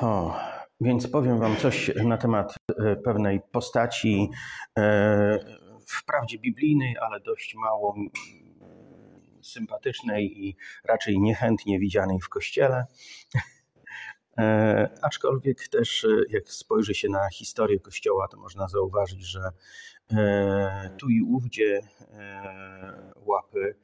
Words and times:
O, 0.00 0.36
więc 0.80 1.08
powiem 1.08 1.38
Wam 1.38 1.56
coś 1.56 1.90
na 2.04 2.16
temat 2.16 2.54
e, 2.78 2.96
pewnej 2.96 3.40
postaci, 3.52 4.30
e, 4.78 5.38
wprawdzie 5.86 6.38
biblijnej, 6.38 6.96
ale 7.00 7.20
dość 7.20 7.54
mało 7.54 7.94
sympatycznej 9.42 10.46
i 10.46 10.56
raczej 10.84 11.20
niechętnie 11.20 11.78
widzianej 11.78 12.20
w 12.20 12.28
kościele. 12.28 12.86
E, 14.38 14.88
aczkolwiek 15.02 15.68
też, 15.68 16.06
jak 16.28 16.48
spojrzy 16.48 16.94
się 16.94 17.08
na 17.08 17.28
historię 17.28 17.80
Kościoła, 17.80 18.28
to 18.28 18.36
można 18.36 18.68
zauważyć, 18.68 19.22
że 19.26 19.40
tu 20.98 21.08
i 21.08 21.22
ówdzie 21.22 21.80
łapy 23.16 23.76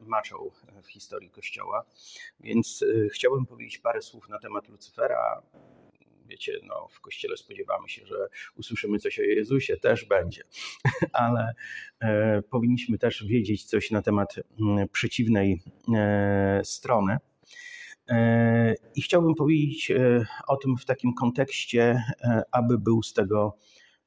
maczał 0.00 0.52
w 0.82 0.86
historii 0.86 1.30
Kościoła. 1.30 1.84
Więc 2.40 2.84
chciałbym 3.12 3.46
powiedzieć 3.46 3.78
parę 3.78 4.02
słów 4.02 4.28
na 4.28 4.38
temat 4.38 4.68
Lucyfera, 4.68 5.42
wiecie, 6.28 6.60
no, 6.62 6.88
w 6.90 7.00
kościele 7.00 7.36
spodziewamy 7.36 7.88
się, 7.88 8.06
że 8.06 8.28
usłyszymy 8.56 8.98
coś 8.98 9.18
o 9.18 9.22
Jezusie, 9.22 9.76
też 9.76 10.04
będzie, 10.04 10.42
ale 11.12 11.54
e, 12.00 12.42
powinniśmy 12.42 12.98
też 12.98 13.24
wiedzieć 13.24 13.64
coś 13.64 13.90
na 13.90 14.02
temat 14.02 14.34
m, 14.60 14.88
przeciwnej 14.92 15.62
e, 15.94 16.60
strony. 16.64 17.18
E, 18.08 18.74
I 18.94 19.02
chciałbym 19.02 19.34
powiedzieć 19.34 19.90
e, 19.90 20.26
o 20.46 20.56
tym 20.56 20.76
w 20.76 20.84
takim 20.84 21.14
kontekście, 21.14 22.02
e, 22.20 22.42
aby 22.52 22.78
był 22.78 23.02
z 23.02 23.12
tego 23.12 23.56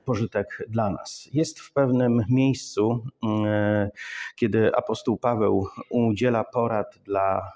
pożytek 0.10 0.64
dla 0.68 0.90
nas. 0.90 1.30
Jest 1.34 1.60
w 1.60 1.74
pewnym 1.74 2.26
miejscu, 2.30 3.04
e, 3.46 3.90
kiedy 4.36 4.76
apostoł 4.76 5.18
Paweł 5.18 5.68
udziela 5.90 6.44
porad 6.44 7.00
dla 7.04 7.52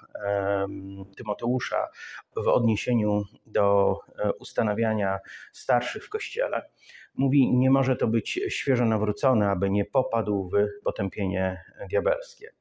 Tymoteusza 1.16 1.88
w 2.36 2.48
odniesieniu 2.48 3.22
do 3.46 3.96
e, 4.18 4.32
ustanawiania 4.32 5.18
starszych 5.52 6.04
w 6.04 6.08
kościele. 6.08 6.70
Mówi, 7.14 7.52
nie 7.56 7.70
może 7.70 7.96
to 7.96 8.08
być 8.08 8.40
świeżo 8.48 8.84
nawrócony, 8.84 9.48
aby 9.48 9.70
nie 9.70 9.84
popadł 9.84 10.50
w 10.50 10.84
potępienie 10.84 11.64
diabelskie. 11.90 12.52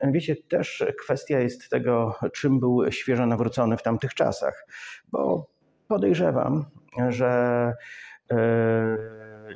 Wiecie, 0.00 0.36
też 0.36 0.84
kwestia 1.00 1.40
jest 1.40 1.70
tego, 1.70 2.14
czym 2.32 2.60
był 2.60 2.92
świeżo 2.92 3.26
nawrócony 3.26 3.76
w 3.76 3.82
tamtych 3.82 4.14
czasach, 4.14 4.66
bo 5.12 5.46
podejrzewam, 5.88 6.64
że 7.08 7.32
E, 7.68 8.17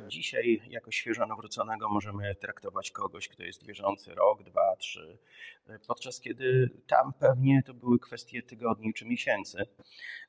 dzisiaj 0.09 0.62
jako 0.69 0.91
świeżo 0.91 1.27
nawróconego 1.27 1.89
możemy 1.89 2.34
traktować 2.34 2.91
kogoś, 2.91 3.28
kto 3.28 3.42
jest 3.42 3.67
wierzący 3.67 4.15
rok, 4.15 4.42
dwa, 4.42 4.77
trzy, 4.77 5.19
e, 5.69 5.78
podczas 5.87 6.20
kiedy 6.20 6.70
tam 6.87 7.12
pewnie 7.12 7.62
to 7.67 7.75
były 7.75 7.98
kwestie 7.98 8.43
tygodni 8.43 8.95
czy 8.95 9.05
miesięcy. 9.05 9.59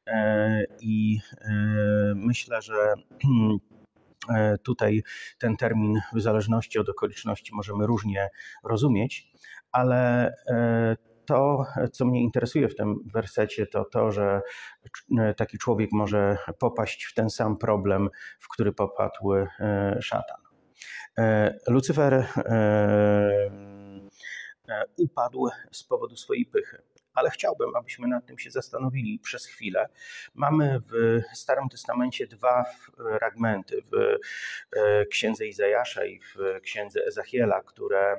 E, 0.08 0.66
I 0.82 1.20
myślę, 2.16 2.62
że 2.62 2.94
tutaj 4.64 5.04
ten 5.38 5.58
termin 5.58 6.00
w 6.14 6.22
zależności 6.22 6.80
od 6.80 6.90
okoliczności 6.90 7.56
możemy 7.56 7.88
różnie 7.88 8.30
rozumieć, 8.64 9.32
ale 9.72 10.34
to, 11.26 11.66
co 11.92 12.06
mnie 12.06 12.22
interesuje 12.22 12.70
w 12.70 12.76
tym 12.76 12.96
wersecie, 13.14 13.68
to 13.68 13.86
to, 13.86 14.12
że 14.12 14.42
taki 15.38 15.58
człowiek 15.58 15.90
może 15.92 16.38
popaść 16.60 17.06
w 17.06 17.14
ten 17.14 17.30
sam 17.30 17.58
problem, 17.58 18.10
w 18.40 18.48
który 18.50 18.74
popadł 18.74 19.34
e, 19.34 19.48
szatan. 20.02 20.42
E, 21.20 21.58
Lucyfer 21.68 22.14
e, 22.14 23.50
upadł 24.98 25.48
z 25.72 25.84
powodu 25.84 26.16
swojej 26.16 26.46
pychy 26.46 26.93
ale 27.14 27.30
chciałbym, 27.30 27.75
abyśmy 27.75 28.08
nad 28.08 28.25
tym 28.25 28.39
się 28.39 28.52
zastanowili 28.52 29.19
przez 29.19 29.45
chwilę. 29.45 29.89
Mamy 30.33 30.80
w 30.92 31.22
Starym 31.33 31.69
Testamencie 31.69 32.28
dwa 32.28 32.66
fragmenty 33.19 33.81
w 33.92 34.17
e, 34.78 35.06
księdze 35.06 35.47
Izajasza 35.47 36.06
i 36.06 36.19
w 36.19 36.61
księdze 36.61 37.06
Ezachiela, 37.06 37.62
które 37.62 38.16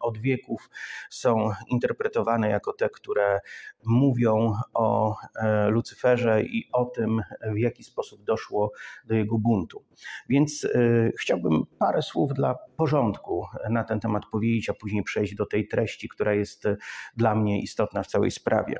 od 0.00 0.18
wieków 0.18 0.70
są 1.10 1.50
interpretowane 1.68 2.48
jako 2.48 2.72
te, 2.72 2.88
które 2.88 3.40
mówią 3.84 4.54
o 4.74 5.16
e, 5.36 5.68
Lucyferze 5.68 6.42
i 6.42 6.68
o 6.72 6.84
tym, 6.84 7.22
w 7.54 7.58
jaki 7.58 7.84
sposób 7.84 8.24
doszło 8.24 8.72
do 9.04 9.14
jego 9.14 9.38
buntu. 9.38 9.84
Więc 10.28 10.64
e, 10.64 10.68
chciałbym 11.20 11.66
parę 11.78 12.02
słów 12.02 12.34
dla 12.34 12.54
porządku 12.76 13.46
na 13.70 13.84
ten 13.84 14.00
temat 14.00 14.22
powiedzieć, 14.32 14.70
a 14.70 14.74
później 14.74 15.02
przejść 15.02 15.34
do 15.34 15.46
tej 15.46 15.68
treści, 15.68 16.08
która 16.08 16.34
jest 16.34 16.64
dla 17.16 17.34
mnie 17.34 17.62
istotna 17.62 18.02
w 18.02 18.06
całej 18.06 18.30
sprawie. 18.34 18.78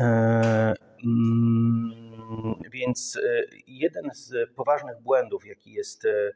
E, 0.00 0.74
mm, 1.04 2.54
więc 2.72 3.16
e, 3.16 3.44
jeden 3.66 4.10
z 4.14 4.50
poważnych 4.54 5.00
błędów, 5.00 5.46
jaki 5.46 5.72
jest 5.72 6.04
e, 6.04 6.32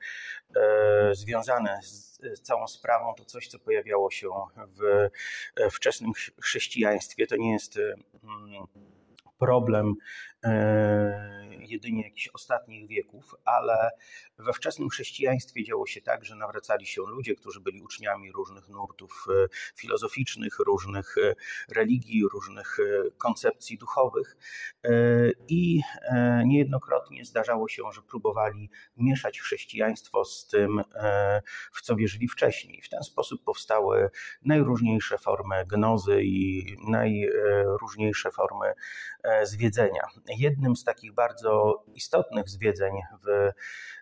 związany 1.15 1.71
z 1.83 2.21
całą 2.43 2.67
sprawą, 2.67 3.15
to 3.15 3.25
coś, 3.25 3.49
co 3.49 3.59
pojawiało 3.59 4.11
się 4.11 4.31
w 4.57 5.09
wczesnym 5.71 6.13
chrześcijaństwie. 6.43 7.27
To 7.27 7.37
nie 7.37 7.53
jest 7.53 7.77
mm, 7.77 8.67
problem 9.39 9.95
jedynie 11.69 12.03
jakichś 12.03 12.29
ostatnich 12.29 12.89
wieków, 12.89 13.35
ale 13.45 13.91
we 14.39 14.53
wczesnym 14.53 14.89
chrześcijaństwie 14.89 15.65
działo 15.65 15.87
się 15.87 16.01
tak, 16.01 16.25
że 16.25 16.37
nawracali 16.37 16.87
się 16.87 17.03
ludzie, 17.03 17.35
którzy 17.35 17.61
byli 17.61 17.83
uczniami 17.83 18.33
różnych 18.33 18.69
nurtów 18.69 19.27
e, 19.29 19.49
filozoficznych, 19.77 20.59
różnych 20.59 21.19
e, 21.19 21.35
religii, 21.75 22.29
różnych 22.33 22.77
e, 22.81 23.11
koncepcji 23.11 23.79
duchowych 23.79 24.37
i 25.49 25.81
niejednokrotnie 26.45 27.25
zdarzało 27.25 27.69
się, 27.69 27.83
że 27.93 28.03
próbowali 28.03 28.71
mieszać 28.97 29.41
chrześcijaństwo 29.41 30.25
z 30.25 30.47
tym, 30.47 30.83
w 31.73 31.83
co 31.83 31.97
wierzyli 31.97 32.29
wcześniej. 32.29 32.83
W 32.83 32.89
ten 32.89 33.03
sposób 33.03 33.45
powstały 33.45 34.11
najróżniejsze 34.43 35.19
formy 35.19 35.67
gnozy 35.67 36.23
i 36.23 36.67
najróżniejsze 36.89 38.31
formy 38.31 38.73
zwiedzenia. 39.43 40.03
Jednym 40.39 40.77
z 40.77 40.85
takich 40.85 41.15
bardzo 41.15 41.85
istotnych 41.95 42.49
zwiedzeń 42.49 42.93
w 43.25 43.51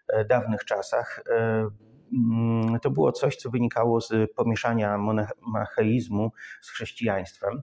e, 0.09 0.25
dawnych 0.25 0.65
czasach. 0.65 1.23
E, 1.31 1.69
mm, 2.13 2.81
to 2.81 2.91
było 2.91 3.13
coś, 3.13 3.37
co 3.37 3.51
wynikało 3.51 4.01
z 4.01 4.13
pomieszania 4.37 4.99
monacheizmu 5.41 6.33
z 6.61 6.71
chrześcijaństwem. 6.71 7.63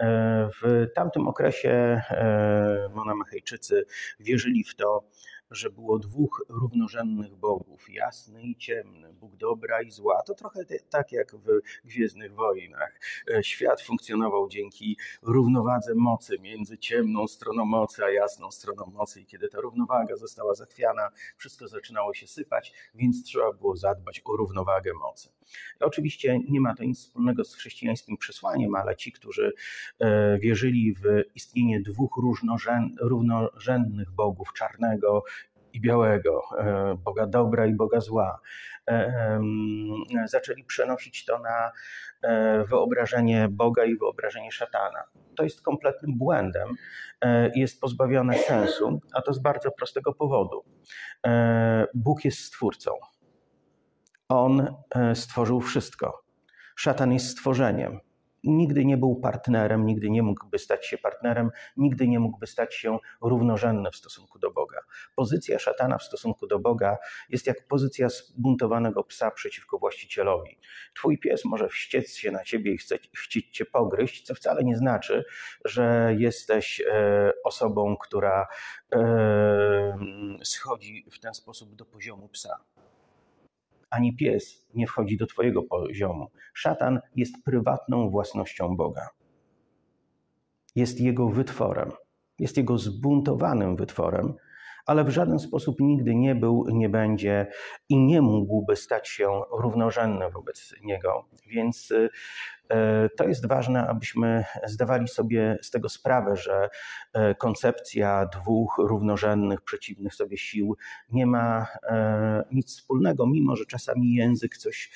E, 0.00 0.48
w 0.62 0.86
tamtym 0.94 1.28
okresie 1.28 2.02
monamachejczycy 2.94 3.84
wierzyli 4.20 4.64
w 4.64 4.76
to, 4.76 5.04
że 5.50 5.70
było 5.70 5.98
dwóch 5.98 6.44
równorzędnych 6.48 7.36
bogów, 7.36 7.90
jasny 7.90 8.42
i 8.42 8.56
ciemny, 8.56 9.12
Bóg 9.12 9.36
dobra 9.36 9.82
i 9.82 9.90
zła. 9.90 10.22
To 10.26 10.34
trochę 10.34 10.60
tak 10.90 11.12
jak 11.12 11.36
w 11.36 11.60
Gwiezdnych 11.84 12.34
Wojnach. 12.34 13.00
E, 13.34 13.44
świat 13.44 13.82
funkcjonował 13.82 14.48
dzięki 14.48 14.96
równowadze 15.22 15.94
mocy 15.94 16.38
między 16.38 16.78
ciemną 16.78 17.28
stroną 17.28 17.64
mocy 17.64 18.04
a 18.04 18.10
jasną 18.10 18.50
stroną 18.50 18.86
mocy 18.86 19.20
i 19.20 19.26
kiedy 19.26 19.48
ta 19.48 19.60
równowaga 19.60 20.16
została 20.16 20.54
zachwiana, 20.54 21.10
wszystko 21.36 21.68
zaczynało 21.68 22.14
się 22.14 22.26
sypać, 22.26 22.72
więc 22.94 23.24
trzeba 23.24 23.52
było 23.52 23.76
zadbać 23.76 24.22
o 24.24 24.36
równowagę 24.36 24.92
mocy. 24.94 25.28
Oczywiście 25.80 26.40
nie 26.48 26.60
ma 26.60 26.74
to 26.74 26.84
nic 26.84 26.98
wspólnego 26.98 27.44
z 27.44 27.54
chrześcijańskim 27.54 28.16
przesłaniem, 28.16 28.74
ale 28.74 28.96
ci, 28.96 29.12
którzy 29.12 29.52
e, 29.98 30.38
wierzyli 30.38 30.94
w 30.94 31.02
istnienie 31.34 31.80
dwóch 31.80 32.16
równorzędnych 33.00 34.10
bogów, 34.10 34.52
czarnego 34.52 35.24
i 35.72 35.80
białego, 35.80 36.42
e, 36.58 36.94
Boga 37.04 37.26
dobra 37.26 37.66
i 37.66 37.74
Boga 37.74 38.00
zła. 38.00 38.40
E, 38.88 39.40
zaczęli 40.26 40.64
przenosić 40.64 41.24
to 41.24 41.38
na 41.38 41.72
e, 42.22 42.64
wyobrażenie 42.64 43.48
Boga 43.50 43.84
i 43.84 43.96
wyobrażenie 43.96 44.52
szatana. 44.52 45.04
To 45.36 45.44
jest 45.44 45.62
kompletnym 45.62 46.18
błędem 46.18 46.68
i 47.54 47.60
jest 47.60 47.80
pozbawione 47.80 48.38
sensu, 48.38 49.00
a 49.14 49.22
to 49.22 49.32
z 49.32 49.38
bardzo 49.38 49.70
prostego 49.70 50.12
powodu. 50.12 50.64
Bóg 51.94 52.24
jest 52.24 52.38
stwórcą. 52.38 52.90
On 54.28 54.76
stworzył 55.14 55.60
wszystko. 55.60 56.22
Szatan 56.76 57.12
jest 57.12 57.28
stworzeniem 57.28 58.00
nigdy 58.44 58.84
nie 58.84 58.96
był 58.96 59.16
partnerem, 59.16 59.86
nigdy 59.86 60.10
nie 60.10 60.22
mógłby 60.22 60.58
stać 60.58 60.86
się 60.86 60.98
partnerem, 60.98 61.50
nigdy 61.76 62.08
nie 62.08 62.20
mógłby 62.20 62.46
stać 62.46 62.74
się 62.74 62.98
równorzędny 63.20 63.90
w 63.90 63.96
stosunku 63.96 64.38
do 64.38 64.50
Boga. 64.50 64.80
Pozycja 65.16 65.58
szatana 65.58 65.98
w 65.98 66.02
stosunku 66.02 66.46
do 66.46 66.58
Boga 66.58 66.98
jest 67.28 67.46
jak 67.46 67.66
pozycja 67.66 68.08
zbuntowanego 68.08 69.04
psa 69.04 69.30
przeciwko 69.30 69.78
właścicielowi. 69.78 70.58
Twój 70.94 71.18
pies 71.18 71.44
może 71.44 71.68
wściec 71.68 72.16
się 72.16 72.30
na 72.30 72.44
ciebie 72.44 72.72
i 72.72 72.78
chce, 72.78 72.98
chcieć 73.16 73.56
cię 73.56 73.64
pogryźć, 73.64 74.26
co 74.26 74.34
wcale 74.34 74.64
nie 74.64 74.76
znaczy, 74.76 75.24
że 75.64 76.14
jesteś 76.18 76.80
e, 76.80 77.32
osobą, 77.44 77.96
która 77.96 78.46
e, 78.92 79.98
schodzi 80.42 81.06
w 81.10 81.18
ten 81.18 81.34
sposób 81.34 81.74
do 81.74 81.84
poziomu 81.84 82.28
psa 82.28 82.64
ani 83.90 84.16
pies 84.16 84.66
nie 84.74 84.86
wchodzi 84.86 85.16
do 85.16 85.26
Twojego 85.26 85.62
poziomu. 85.62 86.30
Szatan 86.54 87.00
jest 87.16 87.34
prywatną 87.44 88.10
własnością 88.10 88.76
Boga. 88.76 89.08
Jest 90.76 91.00
jego 91.00 91.28
wytworem. 91.28 91.92
jest 92.38 92.56
jego 92.56 92.78
zbuntowanym 92.78 93.76
wytworem, 93.76 94.34
ale 94.86 95.04
w 95.04 95.08
żaden 95.10 95.38
sposób 95.38 95.80
nigdy 95.80 96.14
nie 96.14 96.34
był, 96.34 96.66
nie 96.72 96.88
będzie 96.88 97.46
i 97.88 97.98
nie 97.98 98.22
mógłby 98.22 98.76
stać 98.76 99.08
się 99.08 99.42
równorzędny 99.52 100.30
wobec 100.30 100.74
niego. 100.82 101.28
Więc 101.46 101.92
e, 101.92 102.08
to 103.16 103.28
jest 103.28 103.46
ważne, 103.46 103.86
abyśmy 103.88 104.44
zdawali 104.64 105.08
sobie 105.08 105.58
z 105.62 105.70
tego 105.70 105.88
sprawę, 105.88 106.36
że 106.36 106.68
e, 107.12 107.34
koncepcja 107.34 108.26
dwóch 108.26 108.74
równorzędnych, 108.78 109.60
przeciwnych 109.60 110.14
sobie 110.14 110.38
sił 110.38 110.76
nie 111.12 111.26
ma 111.26 111.66
e, 111.82 112.44
nic 112.52 112.76
wspólnego, 112.76 113.26
mimo 113.26 113.56
że 113.56 113.66
czasami 113.66 114.14
język 114.14 114.56
coś 114.56 114.90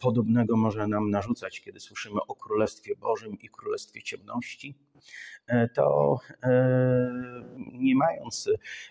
podobnego 0.00 0.56
może 0.56 0.86
nam 0.86 1.10
narzucać, 1.10 1.60
kiedy 1.60 1.80
słyszymy 1.80 2.20
o 2.28 2.34
Królestwie 2.34 2.96
Bożym 2.96 3.38
i 3.40 3.48
Królestwie 3.48 4.02
Ciemności. 4.02 4.74
E, 5.46 5.68
to 5.68 6.18
e, 6.42 7.12
nie 7.72 7.94
mając 7.94 8.50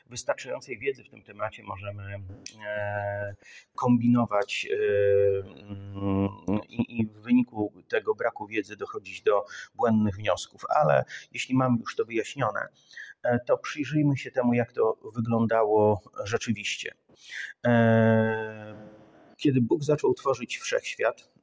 wystarczającej 0.09 0.79
wiedzy 0.79 1.03
w 1.03 1.09
tym 1.09 1.21
temacie, 1.21 1.63
możemy 1.63 2.19
e, 2.65 3.35
kombinować 3.75 4.67
braku 8.15 8.47
wiedzy 8.47 8.75
dochodzić 8.75 9.21
do 9.21 9.45
błędnych 9.75 10.15
wniosków. 10.15 10.61
Ale 10.69 11.05
jeśli 11.31 11.55
mamy 11.55 11.77
już 11.79 11.95
to 11.95 12.05
wyjaśnione, 12.05 12.67
to 13.45 13.57
przyjrzyjmy 13.57 14.17
się 14.17 14.31
temu, 14.31 14.53
jak 14.53 14.71
to 14.71 14.97
wyglądało 15.15 16.01
rzeczywiście. 16.23 16.95
Kiedy 19.37 19.61
Bóg 19.61 19.83
zaczął 19.83 20.13
tworzyć 20.13 20.57
wszechświat, 20.57 21.34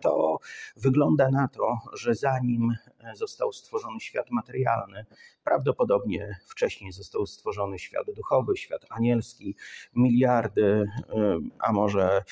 to 0.00 0.38
wygląda 0.76 1.30
na 1.30 1.48
to, 1.48 1.78
że 1.92 2.14
zanim 2.14 2.76
został 3.14 3.52
stworzony 3.52 4.00
świat 4.00 4.30
materialny, 4.30 5.06
prawdopodobnie 5.44 6.36
wcześniej 6.46 6.92
został 6.92 7.26
stworzony 7.26 7.78
świat 7.78 8.06
duchowy, 8.16 8.56
świat 8.56 8.86
anielski, 8.90 9.56
miliardy, 9.94 10.84
a 11.58 11.72
może 11.72 12.24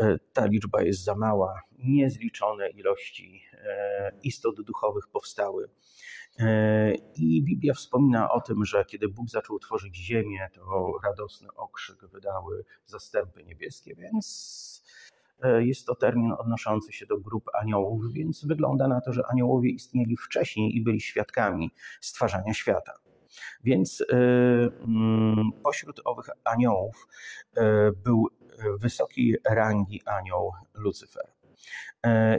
e, 0.00 0.18
ta 0.32 0.46
liczba 0.46 0.82
jest 0.82 1.04
za 1.04 1.14
mała, 1.14 1.60
niezliczone 1.78 2.70
ilości 2.70 3.42
e, 3.52 4.12
istot 4.22 4.60
duchowych 4.62 5.08
powstały. 5.08 5.68
E, 6.38 6.94
I 6.94 7.42
Biblia 7.42 7.74
wspomina 7.74 8.30
o 8.30 8.40
tym, 8.40 8.64
że 8.64 8.84
kiedy 8.84 9.08
Bóg 9.08 9.30
zaczął 9.30 9.58
tworzyć 9.58 9.96
ziemię, 9.96 10.48
to 10.54 10.92
radosny 11.04 11.48
okrzyk 11.54 12.06
wydały 12.06 12.64
zastępy 12.86 13.44
niebieskie, 13.44 13.94
więc 13.94 14.75
E, 14.75 14.75
jest 15.58 15.86
to 15.86 15.94
termin 15.94 16.32
odnoszący 16.38 16.92
się 16.92 17.06
do 17.06 17.18
grup 17.18 17.44
aniołów, 17.60 18.12
więc 18.12 18.44
wygląda 18.44 18.88
na 18.88 19.00
to, 19.00 19.12
że 19.12 19.22
aniołowie 19.30 19.70
istnieli 19.70 20.16
wcześniej 20.16 20.76
i 20.76 20.82
byli 20.82 21.00
świadkami 21.00 21.70
stwarzania 22.00 22.54
świata. 22.54 22.92
Więc 23.64 24.00
e, 24.00 24.16
mm, 24.84 25.50
pośród 25.64 26.00
owych 26.04 26.26
aniołów 26.44 27.08
e, 27.56 27.92
był 27.92 28.28
wysokiej 28.80 29.36
rangi 29.50 30.00
anioł 30.06 30.52
Lucyfer. 30.74 31.35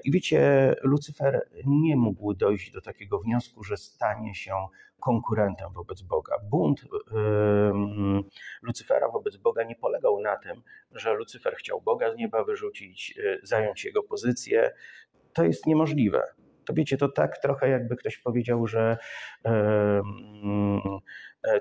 I 0.04 0.12
wiecie, 0.12 0.74
Lucyfer 0.84 1.50
nie 1.66 1.96
mógł 1.96 2.34
dojść 2.34 2.72
do 2.72 2.81
takiego 2.81 3.19
wniosku, 3.19 3.64
że 3.64 3.78
stanie 3.78 4.36
się 4.36 4.54
konkurentem 5.00 5.74
wobec 5.74 6.02
Boga. 6.02 6.36
Bunt 6.44 6.81
Lucyfera 8.62 9.10
wobec 9.10 9.38
Boga 9.38 9.64
nie 9.64 9.75
polegał 9.75 10.22
na 10.22 10.38
tym, 10.38 10.62
że 10.92 11.14
Lucyfer 11.14 11.56
chciał 11.56 11.81
Boga 11.81 12.14
z 12.14 12.18
nieba 12.18 12.44
wyrzucić, 12.44 13.14
y, 13.18 13.40
zająć 13.44 13.86
jego 13.86 14.04
pozycję. 14.04 14.72
To 15.34 15.44
jest 15.44 15.66
niemożliwe. 15.66 16.24
To 16.66 16.74
wiecie, 16.74 16.98
to 16.98 17.10
tak 17.10 17.38
trochę 17.38 17.69
jakby 17.69 17.96
ktoś 17.96 18.18
powiedział, 18.18 18.68
że 18.68 18.98
E, 19.46 20.02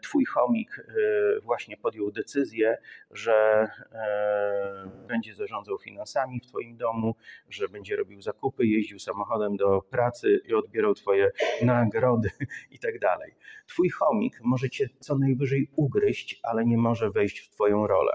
twój 0.02 0.24
chomik 0.24 0.78
e, 0.78 1.40
właśnie 1.40 1.76
podjął 1.76 2.10
decyzję, 2.10 2.78
że 3.10 3.68
e, 3.92 4.90
będzie 5.08 5.34
zarządzał 5.34 5.78
finansami 5.78 6.40
w 6.40 6.46
Twoim 6.46 6.76
domu, 6.76 7.14
że 7.48 7.68
będzie 7.68 7.96
robił 7.96 8.22
zakupy, 8.22 8.66
jeździł 8.66 8.98
samochodem 8.98 9.56
do 9.56 9.82
pracy 9.82 10.40
i 10.48 10.54
odbierał 10.54 10.94
Twoje 10.94 11.30
nagrody 11.62 12.30
i 12.70 12.78
tak 12.78 12.98
dalej. 12.98 13.34
Twój 13.66 13.90
chomik 13.90 14.40
może 14.44 14.70
Cię 14.70 14.88
co 15.00 15.18
najwyżej 15.18 15.70
ugryźć, 15.76 16.40
ale 16.42 16.64
nie 16.64 16.78
może 16.78 17.10
wejść 17.10 17.40
w 17.40 17.50
Twoją 17.50 17.86
rolę. 17.86 18.12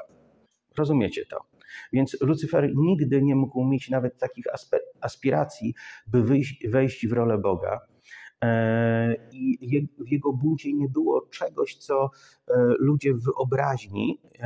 Rozumiecie 0.77 1.25
to? 1.25 1.51
Więc 1.93 2.21
Lucyfer 2.21 2.71
nigdy 2.75 3.21
nie 3.21 3.35
mógł 3.35 3.65
mieć 3.65 3.89
nawet 3.89 4.17
takich 4.17 4.45
aspiracji, 5.01 5.73
by 6.07 6.23
wejść 6.69 7.07
w 7.07 7.13
rolę 7.13 7.37
Boga. 7.37 7.90
E, 8.43 9.15
I 9.31 9.81
w 9.99 10.11
jego 10.11 10.33
buncie 10.33 10.73
nie 10.73 10.89
było 10.89 11.21
czegoś, 11.21 11.75
co 11.75 12.11
e, 12.47 12.53
ludzie 12.79 13.13
w 13.13 13.23
wyobraźni 13.23 14.21
e, 14.39 14.45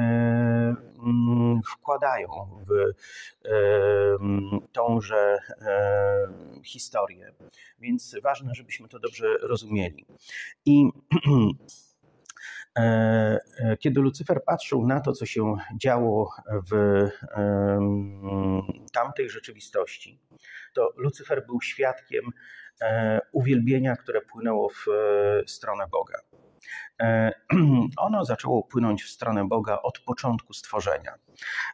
mm, 1.06 1.62
wkładają 1.66 2.28
w 2.68 2.94
tąże 4.72 5.38
historię. 6.64 7.34
Więc 7.80 8.16
ważne, 8.24 8.56
żebyśmy 8.56 8.88
to 8.88 9.00
dobrze 9.00 9.38
rozumieli. 9.42 10.06
I 10.66 10.90
kiedy 13.80 14.02
Lucyfer 14.02 14.44
patrzył 14.46 14.88
na 14.88 15.02
to, 15.02 15.12
co 15.14 15.26
się 15.26 15.56
działo 15.82 16.32
w 16.72 17.08
tamtej 18.94 19.30
rzeczywistości, 19.30 20.20
to 20.74 20.94
Lucyfer 20.98 21.46
był 21.46 21.62
świadkiem 21.62 22.32
uwielbienia, 23.31 23.95
które 23.95 24.22
płynęło 24.22 24.69
w 24.69 24.86
e, 24.88 25.48
stronę 25.48 25.86
Boga. 25.92 26.19
E, 27.01 27.31
ono 27.98 28.25
zaczęło 28.25 28.63
płynąć 28.63 29.04
w 29.04 29.10
stronę 29.10 29.48
Boga 29.48 29.80
od 29.83 30.00
początku 30.00 30.54
stworzenia. 30.54 31.13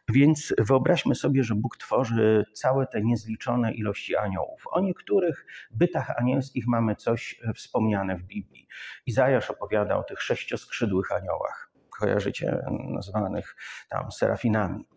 Więc 0.08 0.54
wyobraźmy 0.58 1.14
sobie, 1.14 1.44
że 1.44 1.54
Bóg 1.54 1.76
tworzy 1.76 2.44
całe 2.52 2.86
te 2.86 3.02
niezliczone 3.02 3.72
ilości 3.72 4.16
aniołów. 4.16 4.64
O 4.70 4.80
niektórych 4.80 5.46
bytach 5.70 6.10
anielskich 6.10 6.64
mamy 6.66 6.96
coś 6.96 7.40
wspomniane 7.54 8.16
w 8.16 8.22
Biblii. 8.22 8.68
Izajasz 9.06 9.50
opowiada 9.50 9.96
o 9.96 10.02
tych 10.02 10.22
sześcioskrzydłych 10.22 11.12
aniołach 11.12 11.71
kojarzycie, 12.02 12.64
nazwanych 12.88 13.56
tam 13.88 14.12
serafinami. 14.12 14.88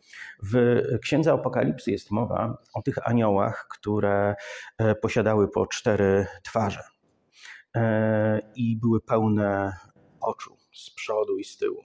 W 0.43 0.81
Księdze 1.01 1.33
Apokalipsy 1.33 1.91
jest 1.91 2.11
mowa 2.11 2.57
o 2.73 2.81
tych 2.81 3.07
aniołach, 3.07 3.67
które 3.71 4.35
e, 4.77 4.95
posiadały 4.95 5.47
po 5.47 5.67
cztery 5.67 6.27
twarze 6.43 6.83
e, 7.75 8.39
i 8.55 8.77
były 8.77 9.01
pełne 9.01 9.73
oczu 10.21 10.57
z 10.73 10.89
przodu 10.89 11.37
i 11.37 11.43
z 11.43 11.57
tyłu. 11.57 11.81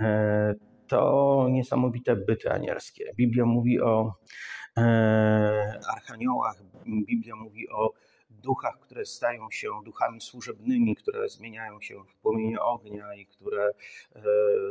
E, 0.00 0.54
to 0.88 1.46
niesamowite 1.50 2.16
byty 2.16 2.52
anielskie. 2.52 3.12
Biblia 3.16 3.44
mówi 3.44 3.80
o 3.80 4.14
archaniołach, 5.94 6.56
Biblia 6.86 7.36
mówi 7.36 7.68
o 7.68 7.92
duchach, 8.30 8.80
które 8.80 9.06
stają 9.06 9.50
się 9.50 9.68
duchami 9.84 10.20
służebnymi, 10.20 10.96
które 10.96 11.28
zmieniają 11.28 11.80
się 11.80 12.04
w 12.04 12.16
płomienie 12.16 12.60
ognia 12.60 13.14
i 13.14 13.26
które 13.26 13.70
e, 14.16 14.20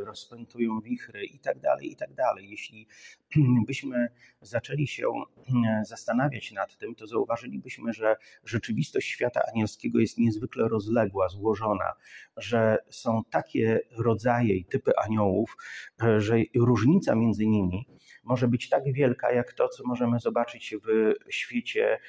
rozpętują 0.05 0.81
wichry 0.81 1.25
i 1.25 1.39
tak 1.39 1.59
dalej, 1.59 1.91
i 1.91 1.95
tak 1.95 2.13
dalej. 2.13 2.49
Jeśli 2.49 2.87
byśmy 3.67 4.07
zaczęli 4.41 4.87
się 4.87 5.07
e, 5.07 5.85
zastanawiać 5.85 6.51
nad 6.51 6.77
tym, 6.77 6.95
to 6.95 7.07
zauważylibyśmy, 7.07 7.93
że 7.93 8.15
rzeczywistość 8.43 9.07
świata 9.07 9.41
anielskiego 9.53 9.99
jest 9.99 10.17
niezwykle 10.17 10.67
rozległa, 10.67 11.29
złożona, 11.29 11.93
że 12.37 12.77
są 12.89 13.21
takie 13.29 13.79
rodzaje 13.97 14.55
i 14.55 14.65
typy 14.65 14.91
aniołów, 14.97 15.57
e, 16.03 16.21
że 16.21 16.35
różnica 16.55 17.15
między 17.15 17.47
nimi 17.47 17.87
może 18.23 18.47
być 18.47 18.69
tak 18.69 18.83
wielka, 18.93 19.31
jak 19.31 19.53
to, 19.53 19.67
co 19.67 19.83
możemy 19.87 20.19
zobaczyć 20.19 20.75
w 20.83 21.13
świecie 21.29 21.99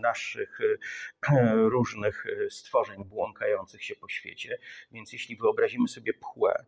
naszych 0.00 0.58
e, 0.60 1.54
różnych 1.54 2.24
stworzeń 2.50 3.04
błąkających 3.04 3.84
się 3.84 3.94
po 3.94 4.08
świecie. 4.08 4.58
Więc 4.92 5.12
jeśli 5.12 5.36
wyobrazimy 5.36 5.88
sobie 5.88 6.14
pchłę 6.14 6.64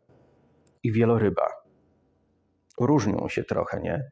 i 0.83 0.93
wieloryba, 0.93 1.47
różnią 2.81 3.29
się 3.29 3.45
trochę, 3.45 3.81
nie? 3.81 4.11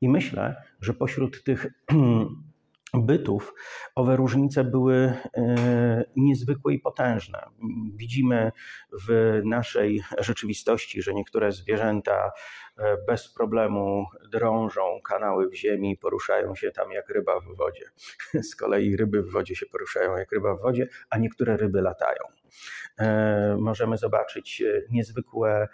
I 0.00 0.08
myślę, 0.08 0.62
że 0.80 0.94
pośród 0.94 1.44
tych 1.44 1.66
bytów, 3.02 3.54
owe 3.94 4.16
różnice 4.16 4.64
były 4.64 4.94
e, 4.94 5.14
niezwykłe 6.16 6.74
i 6.74 6.78
potężne. 6.78 7.46
Widzimy 7.96 8.52
w 9.08 9.40
naszej 9.44 10.02
rzeczywistości, 10.18 11.02
że 11.02 11.14
niektóre 11.14 11.52
zwierzęta 11.52 12.32
e, 12.78 12.96
bez 13.06 13.34
problemu 13.34 14.06
drążą 14.32 15.00
kanały 15.04 15.48
w 15.48 15.54
ziemi, 15.54 15.96
poruszają 15.96 16.54
się 16.54 16.70
tam 16.70 16.92
jak 16.92 17.08
ryba 17.08 17.40
w 17.40 17.56
wodzie. 17.56 17.84
Z 18.50 18.56
kolei 18.56 18.96
ryby 18.96 19.22
w 19.22 19.32
wodzie 19.32 19.56
się 19.56 19.66
poruszają 19.66 20.16
jak 20.16 20.32
ryba 20.32 20.54
w 20.54 20.62
wodzie, 20.62 20.88
a 21.10 21.18
niektóre 21.18 21.56
ryby 21.56 21.82
latają. 21.82 22.22
E, 22.98 23.56
możemy 23.60 23.96
zobaczyć 23.96 24.62
niezwykłe 24.90 25.68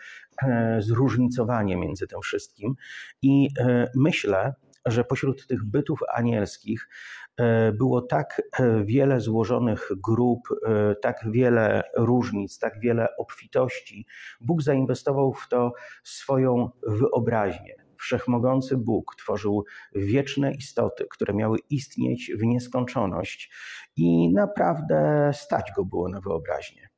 zróżnicowanie 0.78 1.76
między 1.76 2.06
tym 2.06 2.20
wszystkim 2.20 2.74
i 3.22 3.48
myślę, 3.94 4.54
że 4.86 5.04
pośród 5.04 5.46
tych 5.46 5.64
bytów 5.64 6.00
anielskich 6.14 6.88
e, 7.36 7.72
było 7.72 8.02
tak 8.02 8.42
e, 8.58 8.84
wiele 8.84 9.20
złożonych 9.20 9.90
grup, 9.96 10.40
e, 10.66 10.94
tak 10.94 11.24
wiele 11.30 11.82
różnic, 11.96 12.58
tak 12.58 12.80
wiele 12.80 13.16
obfitości. 13.16 14.06
Bóg 14.40 14.62
zainwestował 14.62 15.32
w 15.32 15.48
to 15.48 15.72
swoją 16.04 16.70
wyobraźnię. 16.86 17.74
Wszechmogący 17.98 18.76
Bóg 18.76 19.14
tworzył 19.18 19.64
wieczne 19.94 20.52
istoty, 20.52 21.06
które 21.10 21.34
miały 21.34 21.58
istnieć 21.70 22.32
w 22.38 22.44
nieskończoność 22.44 23.52
i 23.96 24.32
naprawdę 24.32 25.30
stać 25.34 25.72
go 25.76 25.84
było 25.84 26.08
na 26.08 26.20
wyobraźnię. 26.20 26.88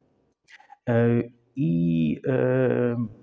I 1.56 2.20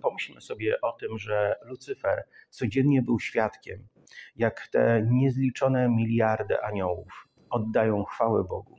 pomyślmy 0.01 0.41
sobie 0.41 0.81
o 0.81 0.91
tym, 0.91 1.17
że 1.17 1.55
Lucyfer 1.65 2.23
codziennie 2.49 3.01
był 3.01 3.19
świadkiem, 3.19 3.87
jak 4.35 4.67
te 4.71 5.07
niezliczone 5.09 5.89
miliardy 5.89 6.61
aniołów 6.61 7.27
oddają 7.49 8.03
chwałę 8.03 8.43
Bogu, 8.43 8.75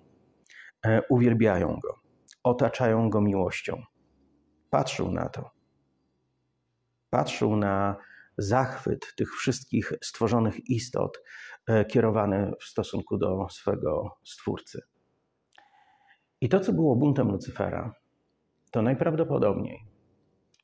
e, 0.86 1.02
uwielbiają 1.08 1.78
go, 1.82 2.00
otaczają 2.42 3.10
go 3.10 3.20
miłością. 3.20 3.82
Patrzył 4.70 5.12
na 5.12 5.28
to. 5.28 5.50
Patrzył 7.10 7.56
na 7.56 7.96
zachwyt 8.38 9.14
tych 9.16 9.30
wszystkich 9.34 9.92
stworzonych 10.02 10.70
istot 10.70 11.22
e, 11.66 11.84
kierowany 11.84 12.52
w 12.60 12.64
stosunku 12.64 13.18
do 13.18 13.46
swego 13.50 14.18
Stwórcy. 14.24 14.82
I 16.40 16.48
to, 16.48 16.60
co 16.60 16.72
było 16.72 16.96
buntem 16.96 17.28
Lucyfera, 17.28 17.94
to 18.70 18.82
najprawdopodobniej 18.82 19.84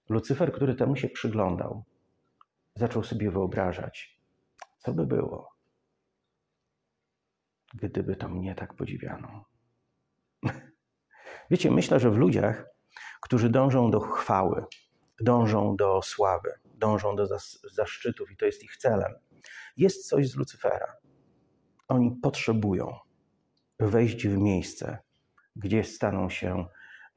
Lucyfer, 0.09 0.53
który 0.53 0.75
temu 0.75 0.97
się 0.97 1.09
przyglądał, 1.09 1.85
zaczął 2.75 3.03
sobie 3.03 3.31
wyobrażać, 3.31 4.16
co 4.87 4.93
by 4.93 5.07
było, 5.07 5.57
gdyby 7.75 8.17
to 8.17 8.29
mnie 8.29 8.55
tak 8.55 8.75
podziwiano. 8.75 9.45
Wiecie, 11.51 11.71
myślę, 11.71 12.01
że 12.01 12.11
w 12.11 12.17
ludziach, 12.17 12.67
którzy 13.21 13.51
dążą 13.51 13.91
do 13.91 14.01
chwały, 14.01 14.65
dążą 15.21 15.77
do 15.77 16.03
sławy, 16.03 16.53
dążą 16.65 17.17
do 17.17 17.27
zaszczytów 17.73 18.31
i 18.31 18.37
to 18.37 18.47
jest 18.47 18.65
ich 18.65 18.77
celem, 18.77 19.13
jest 19.77 20.09
coś 20.09 20.29
z 20.29 20.37
Lucyfera. 20.37 20.97
Oni 21.89 22.17
potrzebują 22.23 22.99
wejść 23.81 24.27
w 24.27 24.39
miejsce, 24.39 24.99
gdzie 25.57 25.85
staną 25.85 26.31
się 26.31 26.67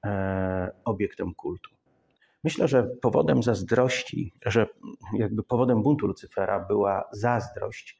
E, 0.05 0.71
obiektem 0.85 1.35
kultu. 1.35 1.69
Myślę, 2.43 2.67
że 2.67 2.83
powodem 3.01 3.43
zazdrości, 3.43 4.33
że 4.45 4.67
jakby 5.17 5.43
powodem 5.43 5.83
buntu 5.83 6.07
Lucyfera 6.07 6.59
była 6.59 7.09
zazdrość, 7.11 7.99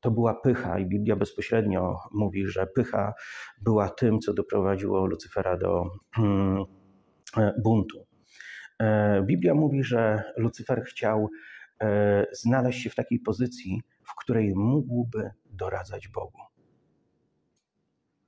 to 0.00 0.10
była 0.10 0.34
pycha, 0.34 0.78
i 0.78 0.86
Biblia 0.86 1.16
bezpośrednio 1.16 1.96
mówi, 2.12 2.46
że 2.46 2.66
pycha 2.66 3.14
była 3.62 3.88
tym, 3.88 4.20
co 4.20 4.34
doprowadziło 4.34 5.06
Lucyfera 5.06 5.56
do 5.56 5.84
hmm, 6.14 6.64
e, 7.36 7.54
buntu. 7.58 8.06
E, 8.78 9.22
Biblia 9.22 9.54
mówi, 9.54 9.84
że 9.84 10.22
Lucyfer 10.36 10.82
chciał 10.84 11.28
znaleźć 12.32 12.82
się 12.82 12.90
w 12.90 12.94
takiej 12.94 13.20
pozycji, 13.20 13.82
w 14.02 14.14
której 14.14 14.52
mógłby 14.54 15.30
doradzać 15.44 16.08
Bogu. 16.08 16.38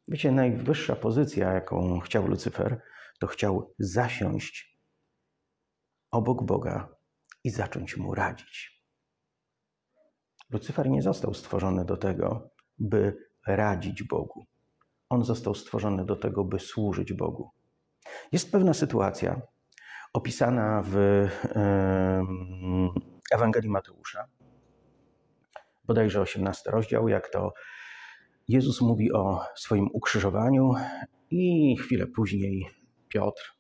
Wiecie, 0.08 0.32
najwyższa 0.32 0.96
pozycja, 0.96 1.52
jaką 1.52 2.00
chciał 2.00 2.26
Lucyfer, 2.26 2.80
to 3.20 3.26
chciał 3.26 3.74
zasiąść 3.78 4.77
obok 6.10 6.42
Boga 6.42 6.88
i 7.44 7.50
zacząć 7.50 7.96
mu 7.96 8.14
radzić. 8.14 8.82
Lucyfer 10.50 10.90
nie 10.90 11.02
został 11.02 11.34
stworzony 11.34 11.84
do 11.84 11.96
tego, 11.96 12.50
by 12.78 13.28
radzić 13.46 14.02
Bogu. 14.02 14.46
On 15.08 15.24
został 15.24 15.54
stworzony 15.54 16.04
do 16.04 16.16
tego, 16.16 16.44
by 16.44 16.58
służyć 16.58 17.12
Bogu. 17.12 17.50
Jest 18.32 18.52
pewna 18.52 18.74
sytuacja 18.74 19.40
opisana 20.12 20.82
w 20.84 21.26
Ewangelii 23.32 23.70
Mateusza, 23.70 24.26
bodajże 25.84 26.20
18 26.20 26.70
rozdział, 26.70 27.08
jak 27.08 27.30
to 27.30 27.52
Jezus 28.48 28.80
mówi 28.80 29.12
o 29.12 29.44
swoim 29.56 29.88
ukrzyżowaniu 29.92 30.72
i 31.30 31.76
chwilę 31.76 32.06
później 32.06 32.68
Piotr 33.08 33.57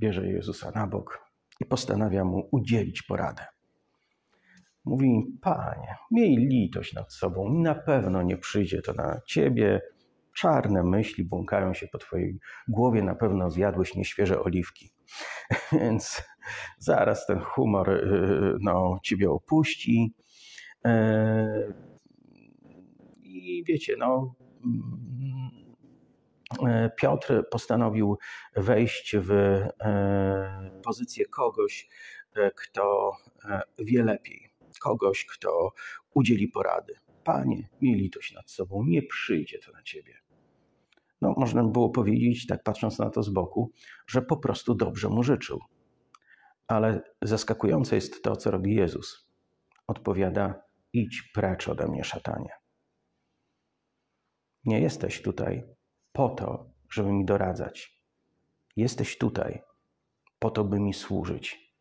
bierze 0.00 0.26
Jezusa 0.26 0.70
na 0.74 0.86
bok 0.86 1.30
i 1.60 1.64
postanawia 1.64 2.24
mu 2.24 2.48
udzielić 2.52 3.02
poradę. 3.02 3.44
Mówi, 4.84 5.38
panie, 5.40 5.96
miej 6.10 6.36
litość 6.36 6.94
nad 6.94 7.12
sobą, 7.12 7.54
na 7.54 7.74
pewno 7.74 8.22
nie 8.22 8.36
przyjdzie 8.36 8.82
to 8.82 8.92
na 8.92 9.20
ciebie. 9.26 9.80
Czarne 10.36 10.82
myśli 10.82 11.24
błąkają 11.24 11.74
się 11.74 11.86
po 11.88 11.98
twojej 11.98 12.38
głowie, 12.68 13.02
na 13.02 13.14
pewno 13.14 13.50
zjadłeś 13.50 13.94
nieświeże 13.94 14.42
oliwki. 14.42 14.90
Więc 15.72 16.22
zaraz 16.78 17.26
ten 17.26 17.40
humor 17.40 17.90
y, 17.90 18.56
no, 18.60 18.98
ciebie 19.02 19.30
opuści. 19.30 20.14
E, 20.84 21.72
i 23.22 23.64
wiecie, 23.66 23.94
no, 23.98 24.34
Piotr 26.96 27.48
postanowił 27.50 28.18
wejść 28.56 29.16
w 29.16 29.30
e, 29.30 30.80
pozycję 30.84 31.26
kogoś, 31.26 31.88
e, 32.36 32.50
kto 32.50 33.12
wie 33.78 34.04
lepiej, 34.04 34.52
kogoś, 34.80 35.24
kto 35.24 35.72
udzieli 36.14 36.48
porady. 36.48 36.94
Panie, 37.24 37.68
miej 37.80 37.94
litość 37.94 38.34
nad 38.34 38.50
sobą, 38.50 38.84
nie 38.84 39.02
przyjdzie 39.02 39.58
to 39.58 39.72
na 39.72 39.82
ciebie. 39.82 40.14
No, 41.20 41.34
można 41.36 41.64
by 41.64 41.70
było 41.70 41.90
powiedzieć, 41.90 42.46
tak 42.46 42.62
patrząc 42.62 42.98
na 42.98 43.10
to 43.10 43.22
z 43.22 43.30
boku, 43.30 43.72
że 44.06 44.22
po 44.22 44.36
prostu 44.36 44.74
dobrze 44.74 45.08
mu 45.08 45.22
życzył. 45.22 45.60
Ale 46.66 47.02
zaskakujące 47.22 47.94
jest 47.94 48.22
to, 48.22 48.36
co 48.36 48.50
robi 48.50 48.74
Jezus. 48.74 49.28
Odpowiada: 49.86 50.62
Idź 50.92 51.22
precz 51.34 51.68
ode 51.68 51.88
mnie, 51.88 52.04
szatanie. 52.04 52.50
Nie 54.64 54.80
jesteś 54.80 55.22
tutaj 55.22 55.62
po 56.12 56.28
to, 56.28 56.70
żeby 56.90 57.12
mi 57.12 57.24
doradzać. 57.24 58.00
Jesteś 58.76 59.18
tutaj 59.18 59.62
po 60.38 60.50
to, 60.50 60.64
by 60.64 60.80
mi 60.80 60.94
służyć. 60.94 61.74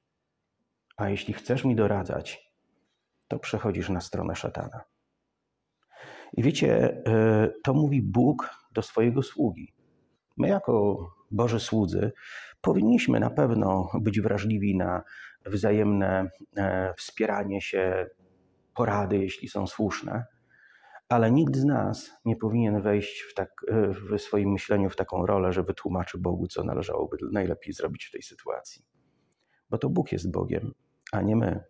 A 0.98 1.10
jeśli 1.10 1.34
chcesz 1.34 1.64
mi 1.66 1.76
doradzać, 1.76 2.54
to 3.28 3.40
przechodzisz 3.40 3.90
na 3.90 4.02
stronę 4.02 4.36
szatana. 4.36 4.82
I 6.34 6.44
wiecie, 6.44 7.02
e, 7.08 7.50
to 7.64 7.74
mówi 7.74 8.02
Bóg 8.02 8.50
do 8.72 8.82
swojego 8.82 9.24
sługi. 9.24 9.74
My, 10.38 10.48
jako 10.48 10.98
Boży 11.32 11.60
słudzy, 11.60 12.12
powinniśmy 12.62 13.20
na 13.20 13.30
pewno 13.30 13.90
być 14.02 14.22
wrażliwi 14.22 14.78
na 14.78 15.04
wzajemne 15.46 16.30
e, 16.58 16.94
wspieranie 16.98 17.62
się, 17.62 18.10
porady, 18.74 19.18
jeśli 19.18 19.50
są 19.50 19.68
słuszne 19.68 20.26
ale 21.10 21.32
nikt 21.32 21.56
z 21.56 21.66
nas 21.66 22.12
nie 22.26 22.36
powinien 22.36 22.82
wejść 22.82 23.22
w, 23.22 23.34
tak, 23.34 23.66
w 23.70 24.20
swoim 24.20 24.52
myśleniu 24.52 24.90
w 24.90 24.96
taką 24.96 25.26
rolę, 25.26 25.54
że 25.54 25.64
wytłumaczy 25.64 26.18
Bogu, 26.18 26.48
co 26.48 26.64
należałoby 26.64 27.18
najlepiej 27.32 27.74
zrobić 27.74 28.06
w 28.06 28.12
tej 28.12 28.22
sytuacji. 28.22 28.86
Bo 29.70 29.78
to 29.78 29.90
Bóg 29.90 30.12
jest 30.12 30.32
Bogiem, 30.32 30.74
a 31.12 31.22
nie 31.22 31.36
my. 31.36 31.64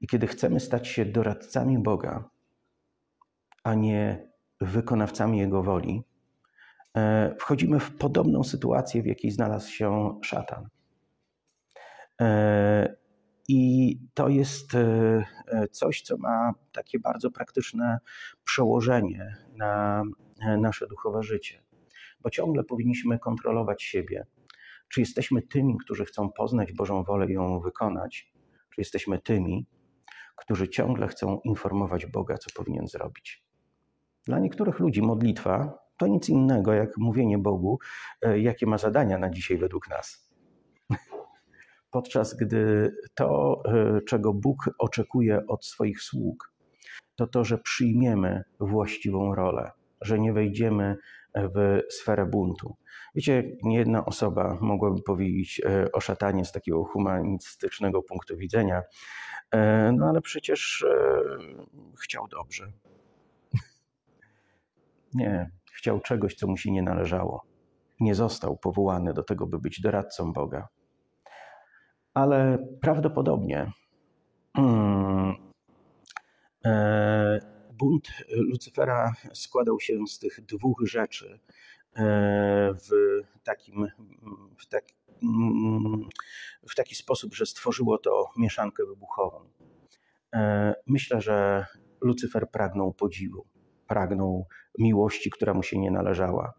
I 0.00 0.06
kiedy 0.06 0.26
chcemy 0.26 0.60
stać 0.60 0.88
się 0.88 1.04
doradcami 1.04 1.78
Boga, 1.78 2.30
a 3.64 3.74
nie 3.74 4.28
wykonawcami 4.60 5.38
Jego 5.38 5.62
woli, 5.62 6.04
e, 6.96 7.34
wchodzimy 7.38 7.80
w 7.80 7.96
podobną 7.96 8.44
sytuację, 8.44 9.02
w 9.02 9.06
jakiej 9.06 9.30
znalazł 9.30 9.70
się 9.70 10.18
szatan. 10.22 10.68
I 13.48 13.98
to 14.14 14.28
jest 14.28 14.74
e, 14.74 15.24
e, 15.46 15.68
coś, 15.68 16.02
co 16.02 16.16
ma 16.16 16.52
takie 16.72 16.98
bardzo 16.98 17.30
praktyczne 17.30 17.98
przełożenie 18.44 19.36
na 19.56 20.02
e, 20.40 20.56
nasze 20.56 20.86
duchowe 20.86 21.22
życie, 21.22 21.62
bo 22.20 22.30
ciągle 22.30 22.64
powinniśmy 22.64 23.18
kontrolować 23.18 23.82
siebie. 23.82 24.26
Czy 24.88 25.00
jesteśmy 25.00 25.42
tymi, 25.42 25.78
którzy 25.78 26.04
chcą 26.04 26.32
poznać 26.32 26.72
Bożą 26.72 27.04
wolę 27.04 27.26
i 27.26 27.32
ją 27.32 27.60
wykonać, 27.60 28.32
czy 28.70 28.80
jesteśmy 28.80 29.18
tymi, 29.18 29.66
którzy 30.36 30.68
ciągle 30.68 31.08
chcą 31.08 31.40
informować 31.44 32.06
Boga, 32.06 32.38
co 32.38 32.50
powinien 32.54 32.88
zrobić. 32.88 33.44
Dla 34.24 34.38
niektórych 34.38 34.78
ludzi 34.78 35.02
modlitwa 35.02 35.78
to 35.96 36.06
nic 36.06 36.28
innego 36.28 36.72
jak 36.72 36.96
mówienie 36.96 37.38
Bogu, 37.38 37.78
jakie 38.36 38.66
ma 38.66 38.78
zadania 38.78 39.18
na 39.18 39.30
dzisiaj 39.30 39.58
według 39.58 39.88
nas 39.88 40.27
podczas 41.90 42.36
gdy 42.36 42.92
to, 43.14 43.62
e, 43.64 44.00
czego 44.00 44.34
Bóg 44.34 44.70
oczekuje 44.78 45.46
od 45.46 45.66
swoich 45.66 46.02
sług, 46.02 46.52
to 47.16 47.26
to, 47.26 47.44
że 47.44 47.58
przyjmiemy 47.58 48.44
właściwą 48.60 49.34
rolę, 49.34 49.70
że 50.00 50.18
nie 50.18 50.32
wejdziemy 50.32 50.96
w 51.34 51.80
sferę 51.90 52.26
buntu. 52.26 52.76
Wiecie, 53.14 53.56
nie 53.62 53.76
jedna 53.78 54.04
osoba 54.04 54.58
mogłaby 54.60 55.02
powiedzieć 55.02 55.60
e, 55.64 55.92
o 55.92 56.00
szatanie 56.00 56.44
z 56.44 56.52
takiego 56.52 56.84
humanistycznego 56.84 58.02
punktu 58.02 58.36
widzenia, 58.36 58.82
e, 59.50 59.92
no 59.92 60.06
ale 60.06 60.20
przecież 60.20 60.86
chciał 62.02 62.28
dobrze. 62.28 62.72
Nie, 65.14 65.50
chciał 65.72 66.00
czegoś, 66.00 66.34
co 66.34 66.46
mu 66.46 66.56
się 66.56 66.70
nie 66.70 66.82
należało. 66.82 67.44
Nie 68.00 68.14
został 68.14 68.56
powołany 68.56 69.14
do 69.14 69.22
tego, 69.22 69.46
by 69.46 69.58
być 69.58 69.80
doradcą 69.80 70.32
Boga. 70.32 70.68
Ale 72.18 72.58
prawdopodobnie 72.80 73.72
hmm, 74.56 75.34
bunt 77.72 78.08
Lucyfera 78.30 79.12
składał 79.34 79.80
się 79.80 80.06
z 80.06 80.18
tych 80.18 80.40
dwóch 80.40 80.82
rzeczy 80.84 81.40
w 82.74 82.90
takim, 83.42 83.86
w 84.58 84.66
taki, 84.68 84.94
w 86.68 86.74
taki 86.74 86.94
sposób, 86.94 87.34
że 87.34 87.46
stworzyło 87.46 87.98
to 87.98 88.26
mieszankę 88.36 88.86
wybuchową. 88.86 89.50
Myślę, 90.86 91.20
że 91.20 91.66
Lucyfer 92.00 92.50
pragnął 92.50 92.92
podziwu, 92.94 93.46
pragnął 93.86 94.46
miłości, 94.78 95.30
która 95.30 95.54
mu 95.54 95.62
się 95.62 95.78
nie 95.78 95.90
należała, 95.90 96.52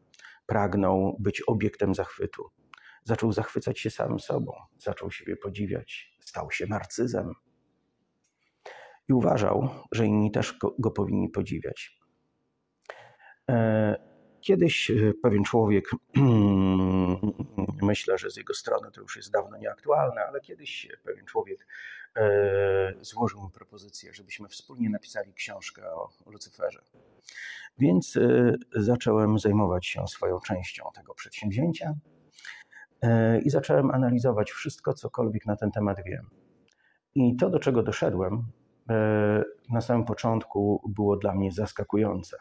pragnął 0.46 1.16
być 1.20 1.42
obiektem 1.48 1.96
zachwytu. 1.96 2.59
Zaczął 3.04 3.32
zachwycać 3.32 3.80
się 3.80 3.90
samym 3.90 4.20
sobą, 4.20 4.54
zaczął 4.78 5.12
siebie 5.12 5.36
podziwiać, 5.36 6.18
stał 6.20 6.52
się 6.52 6.68
narcyzem 6.68 7.34
i 9.10 9.14
uważał, 9.14 9.70
że 9.92 10.06
inni 10.06 10.32
też 10.32 10.58
go, 10.80 10.92
powinni 10.92 11.30
podziwiać. 11.30 12.00
E, 13.50 13.96
kiedyś 14.42 14.92
e, 14.92 15.14
pewien 15.22 15.44
człowiek, 15.44 15.92
myślę, 17.82 18.18
że 18.18 18.32
z 18.32 18.38
jego 18.38 18.54
strony 18.54 18.92
to 18.92 19.02
już 19.02 19.16
jest 19.16 19.32
dawno 19.32 19.58
nieaktualne, 19.58 20.22
ale 20.22 20.42
kiedyś 20.42 20.88
pewien 21.04 21.26
człowiek 21.26 21.68
e, 22.16 22.94
złożył 23.02 23.44
mi 23.44 23.52
propozycję, 23.52 24.14
żebyśmy 24.14 24.48
wspólnie 24.48 24.90
napisali 24.90 25.34
książkę 25.34 25.92
o 25.92 26.10
Lucyferze. 26.26 26.82
Więc 27.78 28.20
zacząłem 28.72 29.40
zajmować 29.40 29.86
się 29.88 30.08
swoją 30.08 30.40
częścią 30.40 30.84
tego 30.96 31.14
przedsięwzięcia 31.14 31.94
i 33.44 33.50
zacząłem 33.50 33.92
analizować 33.92 34.52
wszystko, 34.52 34.94
cokolwiek 34.94 35.46
na 35.46 35.56
ten 35.56 35.72
temat 35.72 35.98
wiem. 36.06 36.30
I 37.16 37.36
to, 37.36 37.50
do 37.50 37.60
czego 37.60 37.84
doszedłem, 37.84 38.46
E, 38.90 39.44
na 39.70 39.82
samym 39.82 40.06
początku 40.06 40.82
było 40.96 41.18
dla 41.18 41.36
mnie 41.36 41.52
zaskakujące. 41.52 42.38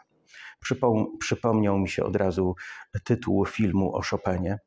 Przypomniał 1.19 1.79
mi 1.79 1.89
się 1.89 2.03
od 2.03 2.15
razu 2.15 2.55
tytuł 3.03 3.45
filmu 3.45 3.95
o 3.95 4.01
Chopinie. 4.01 4.59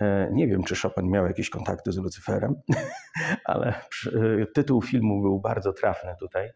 E, 0.00 0.30
nie 0.32 0.48
wiem, 0.48 0.64
czy 0.64 0.76
Chopin 0.76 1.10
miał 1.10 1.26
jakieś 1.26 1.50
kontakty 1.50 1.92
z 1.92 1.96
Lucyferem, 1.96 2.54
ale 3.44 3.74
tytuł 4.54 4.82
filmu 4.82 5.22
był 5.22 5.40
bardzo 5.40 5.72
trafny 5.72 6.14
tutaj. 6.20 6.50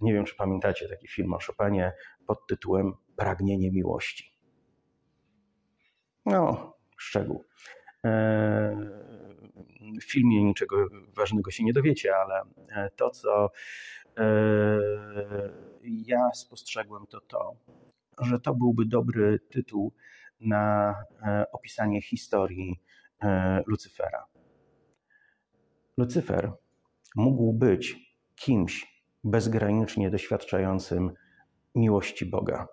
Nie 0.00 0.12
wiem, 0.12 0.24
czy 0.24 0.36
pamiętacie 0.36 0.88
taki 0.88 1.08
film 1.08 1.34
o 1.34 1.38
Chopinie 1.38 1.92
pod 2.26 2.46
tytułem 2.46 2.92
Pragnienie 3.16 3.70
miłości. 3.72 4.34
No, 6.26 6.74
szczegół. 6.96 7.44
E, 8.04 9.08
w 10.00 10.04
filmie 10.12 10.44
niczego 10.44 10.88
ważnego 11.16 11.50
się 11.50 11.64
nie 11.64 11.72
dowiecie, 11.72 12.16
ale 12.16 12.42
to, 12.96 13.10
co 13.10 13.50
ja 15.82 16.30
spostrzegłem 16.34 17.06
to 17.06 17.20
to, 17.20 17.56
że 18.20 18.40
to 18.40 18.54
byłby 18.54 18.84
dobry 18.84 19.40
tytuł 19.50 19.92
na 20.40 20.94
e, 21.22 21.44
opisanie 21.52 22.02
historii 22.02 22.80
e, 23.22 23.62
Lucyfera. 23.66 24.26
Lucyfer 25.96 26.52
mógł 27.16 27.52
być 27.52 27.96
kimś 28.34 29.02
bezgranicznie 29.24 30.10
doświadczającym 30.10 31.12
miłości 31.74 32.26
Boga. 32.26 32.68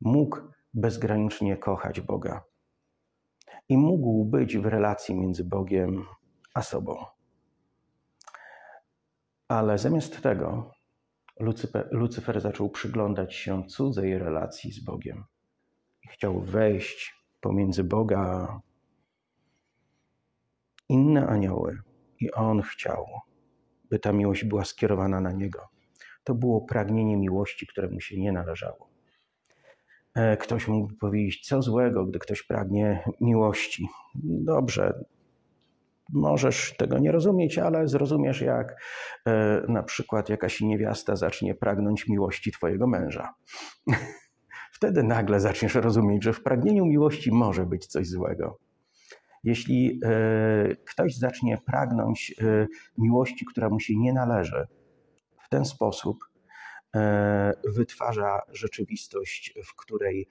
Mógł 0.00 0.38
bezgranicznie 0.74 1.56
kochać 1.56 2.00
Boga. 2.00 2.44
I 3.68 3.76
mógł 3.76 4.24
być 4.24 4.58
w 4.58 4.66
relacji 4.66 5.14
między 5.14 5.44
Bogiem 5.44 6.04
a 6.54 6.62
sobą. 6.62 7.04
Ale 9.48 9.78
zamiast 9.78 10.22
tego 10.22 10.70
Lucyfer, 11.90 12.40
zaczął 12.40 12.70
przyglądać 12.70 13.34
się 13.34 13.64
cudzej 13.66 14.18
relacji 14.18 14.72
z 14.72 14.84
Bogiem. 14.84 15.24
Chciał 16.10 16.40
wejść 16.40 17.14
pomiędzy 17.40 17.84
Boga 17.84 18.18
a 18.18 18.60
inne 20.88 21.26
anioły. 21.26 21.78
I 22.20 22.32
on 22.32 22.62
chciał, 22.62 23.06
by 23.90 23.98
ta 23.98 24.12
miłość 24.12 24.44
była 24.44 24.64
skierowana 24.64 25.20
na 25.20 25.32
niego. 25.32 25.68
To 26.24 26.34
było 26.34 26.60
pragnienie 26.60 27.16
miłości, 27.16 27.66
które 27.66 27.88
mu 27.88 28.00
się 28.00 28.20
nie 28.20 28.32
należało. 28.32 28.93
E, 30.14 30.36
ktoś 30.36 30.68
mógł 30.68 30.94
powiedzieć, 31.00 31.46
co 31.46 31.62
złego, 31.62 32.06
gdy 32.06 32.18
ktoś 32.18 32.42
pragnie 32.42 33.04
miłości. 33.20 33.88
Dobrze, 34.24 35.04
możesz 36.12 36.76
tego 36.76 36.98
nie 36.98 37.12
rozumieć, 37.12 37.58
ale 37.58 37.88
zrozumiesz, 37.88 38.40
jak 38.40 38.82
e, 39.26 39.62
na 39.68 39.82
przykład 39.82 40.28
jakaś 40.28 40.60
niewiasta 40.60 41.16
zacznie 41.16 41.54
pragnąć 41.54 42.08
miłości 42.08 42.52
twojego 42.52 42.86
męża. 42.86 43.34
Wtedy 44.76 45.02
nagle 45.02 45.40
zaczniesz 45.40 45.74
rozumieć, 45.74 46.24
że 46.24 46.32
w 46.32 46.42
pragnieniu 46.42 46.86
miłości 46.86 47.32
może 47.32 47.66
być 47.66 47.86
coś 47.86 48.08
złego. 48.08 48.58
Jeśli 49.44 50.00
e, 50.04 50.76
ktoś 50.86 51.16
zacznie 51.16 51.58
pragnąć 51.66 52.34
miłości, 52.98 53.46
która 53.46 53.68
mu 53.68 53.80
się 53.80 53.96
nie 53.96 54.12
należy, 54.12 54.66
w 55.44 55.48
ten 55.48 55.64
sposób 55.64 56.18
wytwarza 57.64 58.40
rzeczywistość, 58.52 59.54
w 59.64 59.76
której 59.76 60.28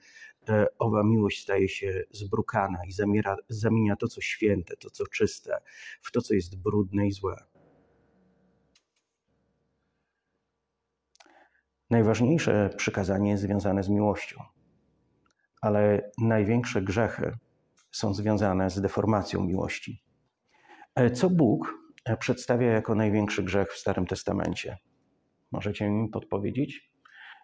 E, 0.48 0.66
owa 0.78 1.02
miłość 1.02 1.42
staje 1.42 1.68
się 1.68 2.04
zbrukana 2.10 2.78
i 2.86 2.92
zamiera, 2.92 3.36
zamienia 3.48 3.96
to, 3.96 4.08
co 4.08 4.20
święte, 4.20 4.76
to, 4.76 4.90
co 4.90 5.06
czyste, 5.06 5.58
w 6.02 6.12
to, 6.12 6.22
co 6.22 6.34
jest 6.34 6.56
brudne 6.56 7.06
i 7.06 7.12
złe. 7.12 7.36
Najważniejsze 11.90 12.70
przykazanie 12.76 13.30
jest 13.30 13.42
związane 13.42 13.82
z 13.82 13.88
miłością, 13.88 14.42
ale 15.60 16.10
największe 16.18 16.82
grzechy 16.82 17.32
są 17.92 18.14
związane 18.14 18.70
z 18.70 18.80
deformacją 18.80 19.44
miłości. 19.44 20.02
E, 20.94 21.10
co 21.10 21.30
Bóg 21.30 21.74
przedstawia 22.18 22.72
jako 22.72 22.94
największy 22.94 23.42
grzech 23.42 23.72
w 23.72 23.78
Starym 23.78 24.06
Testamencie? 24.06 24.78
Możecie 25.54 25.90
mi 25.90 26.08
podpowiedzieć? 26.08 26.90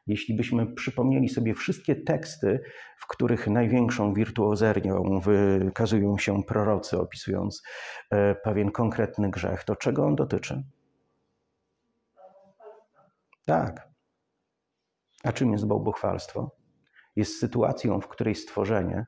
Jeśli 0.06 0.36
byśmy 0.36 0.74
przypomnieli 0.74 1.28
sobie 1.28 1.54
wszystkie 1.54 1.96
teksty, 1.96 2.60
w 2.96 3.06
których 3.06 3.46
największą 3.46 4.14
wirtuozernią 4.14 5.20
wykazują 5.20 6.18
się 6.18 6.42
prorocy, 6.42 6.98
opisując 6.98 7.62
e, 8.10 8.34
pewien 8.34 8.70
konkretny 8.70 9.30
grzech, 9.30 9.64
to 9.64 9.76
czego 9.76 10.06
on 10.06 10.16
dotyczy? 10.16 10.62
Tak. 13.46 13.88
A 15.24 15.32
czym 15.32 15.52
jest 15.52 15.66
bałbochwalstwo? 15.66 16.56
Jest 17.16 17.40
sytuacją, 17.40 18.00
w 18.00 18.08
której 18.08 18.34
stworzenie 18.34 19.06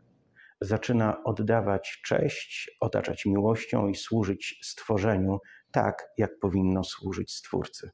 zaczyna 0.61 1.25
oddawać 1.25 2.01
cześć, 2.05 2.77
otaczać 2.81 3.27
miłością 3.27 3.89
i 3.89 3.95
służyć 3.95 4.59
stworzeniu 4.63 5.39
tak, 5.73 6.09
jak 6.19 6.39
powinno 6.39 6.85
służyć 6.85 7.33
Stwórcy. 7.33 7.91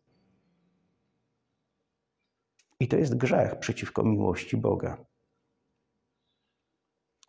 I 2.81 2.89
to 2.89 2.97
jest 2.97 3.17
grzech 3.17 3.59
przeciwko 3.59 4.03
miłości 4.03 4.57
Boga. 4.57 5.05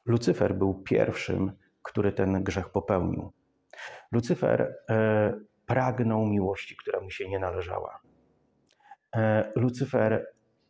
Lucyfer 0.06 0.56
był 0.56 0.74
pierwszym, 0.74 1.52
który 1.82 2.12
ten 2.12 2.44
grzech 2.44 2.70
popełnił. 2.70 3.32
Lucyfer 4.12 4.76
e, 4.90 5.40
pragnął 5.66 6.26
miłości, 6.26 6.76
która 6.76 7.02
mu 7.02 7.12
się 7.12 7.30
nie 7.30 7.40
należała. 7.40 8.00
E, 9.16 9.52
Lucyfer 9.56 10.28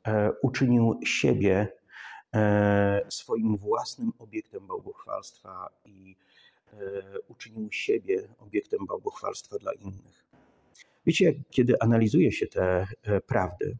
e, 0.08 0.32
uczynił 0.42 1.00
siebie 1.06 1.74
e, 2.36 3.02
swoim 3.10 3.58
własnym 3.58 4.12
obiektem 4.20 4.68
bałwochwalstwa 4.68 5.70
i 5.86 6.16
e, 6.74 6.78
uczynił 7.28 7.72
siebie 7.72 8.28
obiektem 8.40 8.86
bałwochwalstwa 8.86 9.58
dla 9.58 9.74
innych. 9.74 10.26
Wiecie, 11.06 11.34
kiedy 11.50 11.76
analizuje 11.80 12.32
się 12.32 12.48
te 12.48 12.88
e, 13.04 13.22
prawdy, 13.22 13.78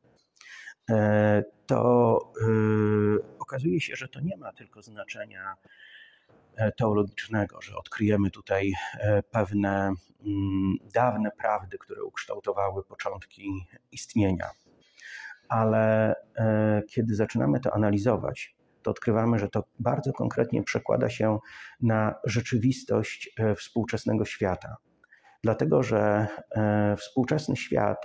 to 1.66 2.20
e, 2.42 3.40
okazuje 3.40 3.82
się, 3.82 3.96
że 3.96 4.08
to 4.08 4.20
nie 4.20 4.38
ma 4.38 4.54
tylko 4.54 4.82
znaczenia 4.82 5.56
e, 6.56 6.72
teologicznego, 6.72 7.62
że 7.62 7.76
odkryjemy 7.76 8.32
tutaj 8.32 8.74
pewne 9.32 9.94
mm, 10.26 10.78
dawne 10.94 11.32
prawdy, 11.32 11.78
które 11.78 12.04
ukształtowały 12.04 12.84
początki 12.84 13.66
istnienia. 13.92 14.50
Ale 15.50 16.16
kiedy 16.90 17.16
zaczynamy 17.16 17.60
to 17.60 17.74
analizować, 17.74 18.56
to 18.82 18.92
odkrywamy, 18.92 19.40
że 19.40 19.50
to 19.50 19.64
bardzo 19.80 20.14
konkretnie 20.14 20.64
przekłada 20.64 21.10
się 21.10 21.40
na 21.82 22.16
rzeczywistość 22.24 23.30
e, 23.38 23.56
współczesnego 23.56 24.26
świata. 24.26 24.78
Dlatego, 25.44 25.84
że 25.84 26.28
e, 26.52 26.96
współczesny 26.98 27.56
świat 27.56 27.98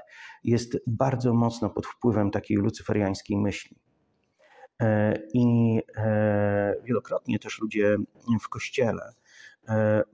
jest 0.45 0.79
bardzo 0.87 1.35
mocno 1.35 1.71
pod 1.71 1.87
wpływem 1.87 2.31
takiej 2.31 2.57
lucyferiańskiej 2.57 3.37
myśli. 3.39 3.77
E, 4.83 5.19
I 5.35 5.81
wielokrotnie 6.85 7.39
też 7.39 7.61
ludzie 7.61 7.97
w 8.43 8.49
kościele 8.49 9.13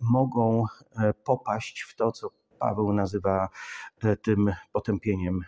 mogą 0.00 0.64
popaść 1.24 1.83
w 1.83 1.96
to, 1.96 2.12
co 2.12 2.30
Paweł 2.59 2.92
nazywa 2.92 3.48
tym 4.22 4.52
potępieniem 4.72 5.40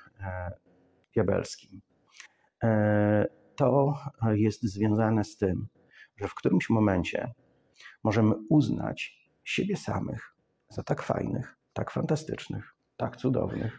diabelskim 1.15 1.81
to 3.57 3.95
jest 4.33 4.63
związane 4.63 5.25
z 5.25 5.37
tym, 5.37 5.69
że 6.17 6.29
w 6.29 6.35
którymś 6.35 6.71
momencie 6.71 7.35
możemy 8.05 8.35
uznać 8.49 9.31
siebie 9.45 9.77
samych 9.77 10.35
za 10.69 10.83
tak 10.83 11.03
fajnych, 11.03 11.57
tak 11.73 11.91
fantastycznych, 11.91 12.75
tak 12.97 13.17
cudownych, 13.17 13.79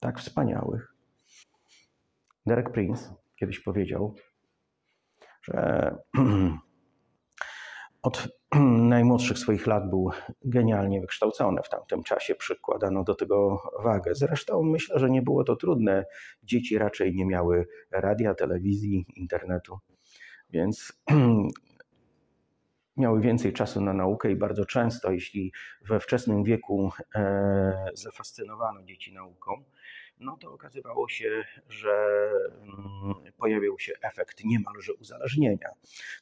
tak 0.00 0.18
wspaniałych. 0.18 0.94
Derek 2.46 2.72
Prince 2.72 3.14
kiedyś 3.36 3.60
powiedział, 3.60 4.14
że 5.42 5.96
od 8.02 8.28
najmłodszych 8.94 9.38
swoich 9.38 9.66
lat 9.66 9.90
był 9.90 10.10
genialnie 10.44 11.00
wykształcony. 11.00 11.62
W 11.62 11.68
tamtym 11.68 12.02
czasie 12.02 12.34
przykładano 12.34 13.04
do 13.04 13.14
tego 13.14 13.62
wagę. 13.82 14.14
Zresztą 14.14 14.62
myślę, 14.62 14.98
że 14.98 15.10
nie 15.10 15.22
było 15.22 15.44
to 15.44 15.56
trudne. 15.56 16.04
Dzieci 16.42 16.78
raczej 16.78 17.14
nie 17.14 17.26
miały 17.26 17.66
radia, 17.90 18.34
telewizji, 18.34 19.06
internetu, 19.16 19.78
więc 20.50 20.92
miały 22.96 23.20
więcej 23.20 23.52
czasu 23.52 23.80
na 23.80 23.92
naukę 23.92 24.30
i 24.30 24.36
bardzo 24.36 24.64
często, 24.64 25.12
jeśli 25.12 25.52
we 25.88 26.00
wczesnym 26.00 26.44
wieku 26.44 26.92
e, 27.14 27.90
zafascynowano 27.94 28.82
dzieci 28.82 29.12
nauką, 29.12 29.64
no 30.22 30.36
to 30.36 30.52
okazywało 30.52 31.08
się, 31.08 31.44
że 31.68 32.30
mm, 32.62 33.32
pojawił 33.38 33.78
się 33.78 33.92
efekt 34.02 34.44
niemalże 34.44 34.94
uzależnienia. 34.94 35.68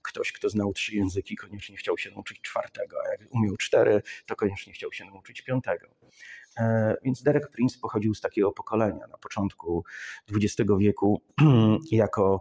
Ktoś, 0.03 0.33
kto 0.33 0.49
znał 0.49 0.73
trzy 0.73 0.97
języki, 0.97 1.37
koniecznie 1.37 1.77
chciał 1.77 1.99
się 1.99 2.11
nauczyć 2.11 2.41
czwartego, 2.41 2.97
a 3.07 3.09
jak 3.09 3.21
umiał 3.31 3.57
cztery, 3.57 4.03
to 4.27 4.37
koniecznie 4.37 4.73
chciał 4.73 4.93
się 4.93 5.05
nauczyć 5.05 5.43
piątego. 5.43 5.87
E, 6.59 6.97
więc 7.03 7.23
Derek 7.23 7.51
Prince 7.51 7.79
pochodził 7.79 8.15
z 8.15 8.21
takiego 8.21 8.53
pokolenia. 8.53 9.07
Na 9.07 9.19
początku 9.19 9.85
XX 10.33 10.71
wieku, 10.79 11.23
jako 11.93 12.41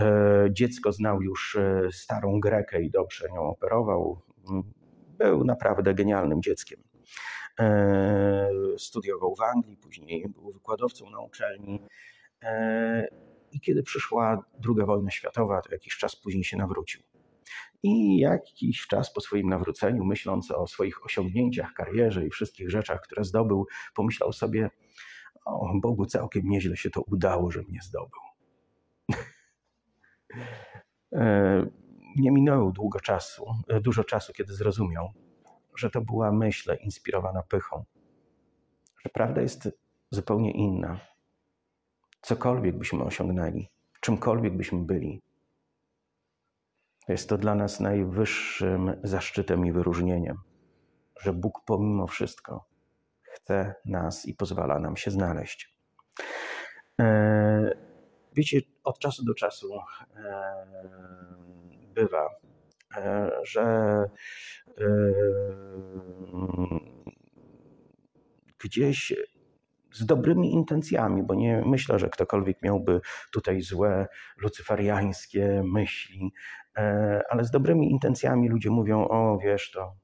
e, 0.00 0.48
dziecko, 0.50 0.92
znał 0.92 1.22
już 1.22 1.56
e, 1.56 1.88
starą 1.92 2.40
Grekę 2.40 2.82
i 2.82 2.90
dobrze 2.90 3.28
nią 3.30 3.40
operował. 3.40 4.20
Był 5.18 5.44
naprawdę 5.44 5.94
genialnym 5.94 6.42
dzieckiem. 6.42 6.80
Studiował 8.78 9.34
w 9.34 9.40
Anglii, 9.40 9.76
później 9.76 10.28
był 10.28 10.52
wykładowcą 10.52 11.10
na 11.10 11.20
uczelni. 11.20 11.82
I 13.52 13.60
kiedy 13.60 13.82
przyszła 13.82 14.44
II 14.68 14.86
wojna 14.86 15.10
światowa, 15.10 15.60
to 15.62 15.72
jakiś 15.72 15.96
czas 15.96 16.16
później 16.16 16.44
się 16.44 16.56
nawrócił. 16.56 17.02
I 17.82 18.18
jakiś 18.18 18.86
czas 18.86 19.12
po 19.12 19.20
swoim 19.20 19.48
nawróceniu, 19.48 20.04
myśląc 20.04 20.50
o 20.50 20.66
swoich 20.66 21.04
osiągnięciach, 21.04 21.72
karierze 21.72 22.26
i 22.26 22.30
wszystkich 22.30 22.70
rzeczach, 22.70 23.00
które 23.00 23.24
zdobył, 23.24 23.66
pomyślał 23.94 24.32
sobie: 24.32 24.70
O 25.44 25.72
Bogu, 25.74 26.06
całkiem 26.06 26.48
nieźle 26.48 26.76
się 26.76 26.90
to 26.90 27.02
udało, 27.02 27.50
że 27.50 27.62
mnie 27.62 27.80
zdobył. 27.82 28.20
E, 31.12 31.66
nie 32.16 32.30
minęło 32.30 32.72
długo 32.72 33.00
czasu, 33.00 33.46
dużo 33.82 34.04
czasu, 34.04 34.32
kiedy 34.32 34.54
zrozumiał, 34.54 35.12
że 35.76 35.90
to 35.90 36.00
była 36.00 36.32
myśl 36.32 36.76
inspirowana 36.80 37.42
pychą, 37.42 37.84
że 39.04 39.10
prawda 39.10 39.40
jest 39.40 39.68
zupełnie 40.10 40.52
inna. 40.52 41.00
Cokolwiek 42.20 42.78
byśmy 42.78 43.04
osiągnęli, 43.04 43.68
czymkolwiek 44.00 44.56
byśmy 44.56 44.78
byli, 44.78 45.22
jest 47.08 47.28
to 47.28 47.38
dla 47.38 47.54
nas 47.54 47.80
najwyższym 47.80 48.92
zaszczytem 49.02 49.66
i 49.66 49.72
wyróżnieniem, 49.72 50.36
że 51.20 51.32
Bóg 51.32 51.60
pomimo 51.66 52.06
wszystko 52.06 52.68
chce 53.22 53.74
nas 53.84 54.26
i 54.26 54.34
pozwala 54.34 54.78
nam 54.80 54.96
się 54.96 55.10
znaleźć. 55.10 55.76
E, 57.00 57.76
wiecie, 58.32 58.60
od 58.84 58.98
czasu 58.98 59.24
do 59.24 59.34
czasu 59.34 59.68
e, 60.16 60.66
bywa, 61.94 62.28
e, 62.96 63.30
że 63.44 64.04
gdzieś 68.58 69.14
z 69.92 70.06
dobrymi 70.06 70.52
intencjami, 70.52 71.22
bo 71.22 71.34
nie 71.34 71.62
myślę, 71.66 71.98
że 71.98 72.08
ktokolwiek 72.08 72.62
miałby 72.62 73.00
tutaj 73.32 73.62
złe 73.62 74.06
lucyferiańskie 74.36 75.62
myśli, 75.64 76.32
ale 77.30 77.44
z 77.44 77.50
dobrymi 77.50 77.90
intencjami 77.90 78.48
ludzie 78.48 78.70
mówią: 78.70 79.08
O, 79.08 79.38
wiesz, 79.38 79.70
to 79.70 79.96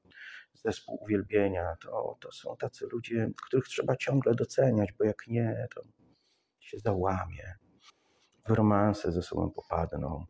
zespół 0.53 1.03
uwielbienia, 1.03 1.75
to, 1.81 2.17
to 2.21 2.31
są 2.31 2.57
tacy 2.57 2.87
ludzie, 2.91 3.29
których 3.47 3.65
trzeba 3.65 3.95
ciągle 3.95 4.35
doceniać, 4.35 4.91
bo 4.91 5.05
jak 5.05 5.27
nie, 5.27 5.67
to 5.75 5.83
się 6.59 6.79
załamie. 6.79 7.55
W 8.47 8.51
romanse 8.51 9.11
ze 9.11 9.21
sobą 9.21 9.51
popadną, 9.51 10.25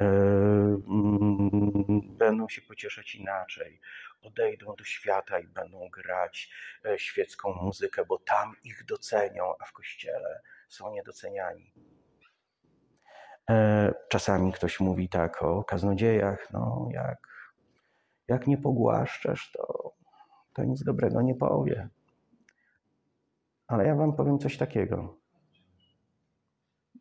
e, 0.00 0.04
mm, 0.04 2.16
będą 2.16 2.48
się 2.48 2.62
pocieszać 2.62 3.14
inaczej, 3.14 3.80
odejdą 4.22 4.74
do 4.78 4.84
świata 4.84 5.40
i 5.40 5.46
będą 5.46 5.88
grać 5.88 6.50
e, 6.84 6.98
świecką 6.98 7.54
muzykę, 7.54 8.04
bo 8.04 8.18
tam 8.18 8.56
ich 8.64 8.84
docenią, 8.84 9.54
a 9.60 9.64
w 9.64 9.72
kościele 9.72 10.40
są 10.68 10.92
niedoceniani. 10.92 11.72
E, 13.50 13.94
czasami 14.08 14.52
ktoś 14.52 14.80
mówi 14.80 15.08
tak 15.08 15.42
o 15.42 15.64
kaznodziejach, 15.64 16.48
no 16.52 16.88
jak, 16.92 17.18
jak 18.28 18.46
nie 18.46 18.58
pogłaszczesz, 18.58 19.52
to, 19.52 19.92
to 20.54 20.64
nic 20.64 20.84
dobrego 20.84 21.22
nie 21.22 21.34
powie. 21.34 21.88
Ale 23.66 23.86
ja 23.86 23.94
wam 23.94 24.16
powiem 24.16 24.38
coś 24.38 24.56
takiego. 24.56 25.16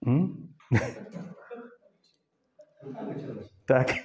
Hmm? 0.06 0.53
tak. 3.65 3.93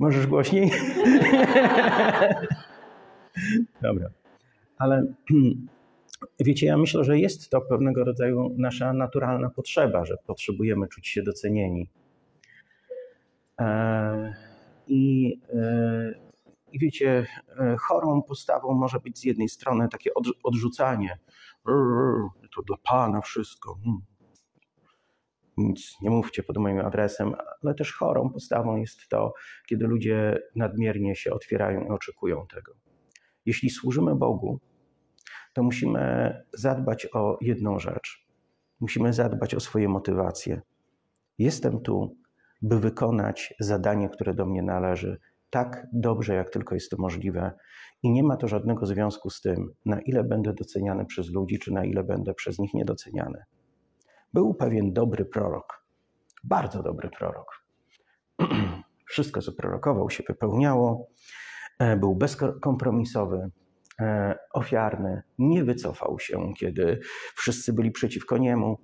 Możesz 0.00 0.26
głośniej? 0.26 0.70
Dobra. 3.82 4.08
Ale 4.78 5.02
wiecie, 6.40 6.66
ja 6.66 6.76
myślę, 6.76 7.04
że 7.04 7.18
jest 7.18 7.50
to 7.50 7.60
pewnego 7.60 8.04
rodzaju 8.04 8.54
nasza 8.58 8.92
naturalna 8.92 9.50
potrzeba, 9.50 10.04
że 10.04 10.16
potrzebujemy 10.26 10.88
czuć 10.88 11.08
się 11.08 11.22
docenieni. 11.22 11.90
E, 13.60 14.34
I, 14.86 15.34
e, 15.54 16.14
i 16.72 16.78
wiecie, 16.78 17.26
e, 17.58 17.76
chorą 17.78 18.22
postawą 18.22 18.74
może 18.74 19.00
być 19.00 19.18
z 19.18 19.24
jednej 19.24 19.48
strony 19.48 19.88
takie 19.88 20.10
odrzucanie. 20.42 21.18
To 22.56 22.62
dla 22.62 22.76
Pana 22.82 23.20
wszystko. 23.20 23.78
Hmm 23.84 24.02
nic 25.56 25.96
nie 26.02 26.10
mówcie 26.10 26.42
pod 26.42 26.56
moim 26.56 26.78
adresem, 26.78 27.34
ale 27.62 27.74
też 27.74 27.92
chorą 27.92 28.30
postawą 28.30 28.76
jest 28.76 29.08
to, 29.08 29.32
kiedy 29.66 29.86
ludzie 29.86 30.38
nadmiernie 30.56 31.16
się 31.16 31.32
otwierają 31.32 31.84
i 31.84 31.88
oczekują 31.88 32.46
tego. 32.54 32.72
Jeśli 33.46 33.70
służymy 33.70 34.14
Bogu, 34.14 34.60
to 35.54 35.62
musimy 35.62 36.34
zadbać 36.52 37.08
o 37.14 37.38
jedną 37.40 37.78
rzecz. 37.78 38.26
Musimy 38.80 39.12
zadbać 39.12 39.54
o 39.54 39.60
swoje 39.60 39.88
motywacje. 39.88 40.62
Jestem 41.38 41.80
tu, 41.80 42.16
by 42.62 42.80
wykonać 42.80 43.54
zadanie, 43.60 44.08
które 44.08 44.34
do 44.34 44.46
mnie 44.46 44.62
należy, 44.62 45.20
tak 45.50 45.86
dobrze, 45.92 46.34
jak 46.34 46.50
tylko 46.50 46.74
jest 46.74 46.90
to 46.90 46.96
możliwe, 46.98 47.52
i 48.02 48.10
nie 48.10 48.22
ma 48.22 48.36
to 48.36 48.48
żadnego 48.48 48.86
związku 48.86 49.30
z 49.30 49.40
tym, 49.40 49.74
na 49.84 50.00
ile 50.00 50.24
będę 50.24 50.52
doceniany 50.52 51.06
przez 51.06 51.30
ludzi, 51.30 51.58
czy 51.58 51.72
na 51.72 51.84
ile 51.84 52.04
będę 52.04 52.34
przez 52.34 52.58
nich 52.58 52.74
niedoceniany. 52.74 53.42
Był 54.32 54.54
pewien 54.54 54.92
dobry 54.92 55.24
prorok, 55.24 55.84
bardzo 56.44 56.82
dobry 56.82 57.10
prorok. 57.18 57.64
Wszystko, 59.10 59.42
co 59.42 59.52
prorokował, 59.52 60.10
się 60.10 60.24
wypełniało. 60.28 61.06
E, 61.78 61.96
był 61.96 62.14
bezkompromisowy, 62.14 63.50
ofiarny, 64.52 65.22
nie 65.38 65.64
wycofał 65.64 66.18
się, 66.18 66.52
kiedy 66.58 67.00
wszyscy 67.34 67.72
byli 67.72 67.90
przeciwko 67.90 68.38
niemu. 68.38 68.78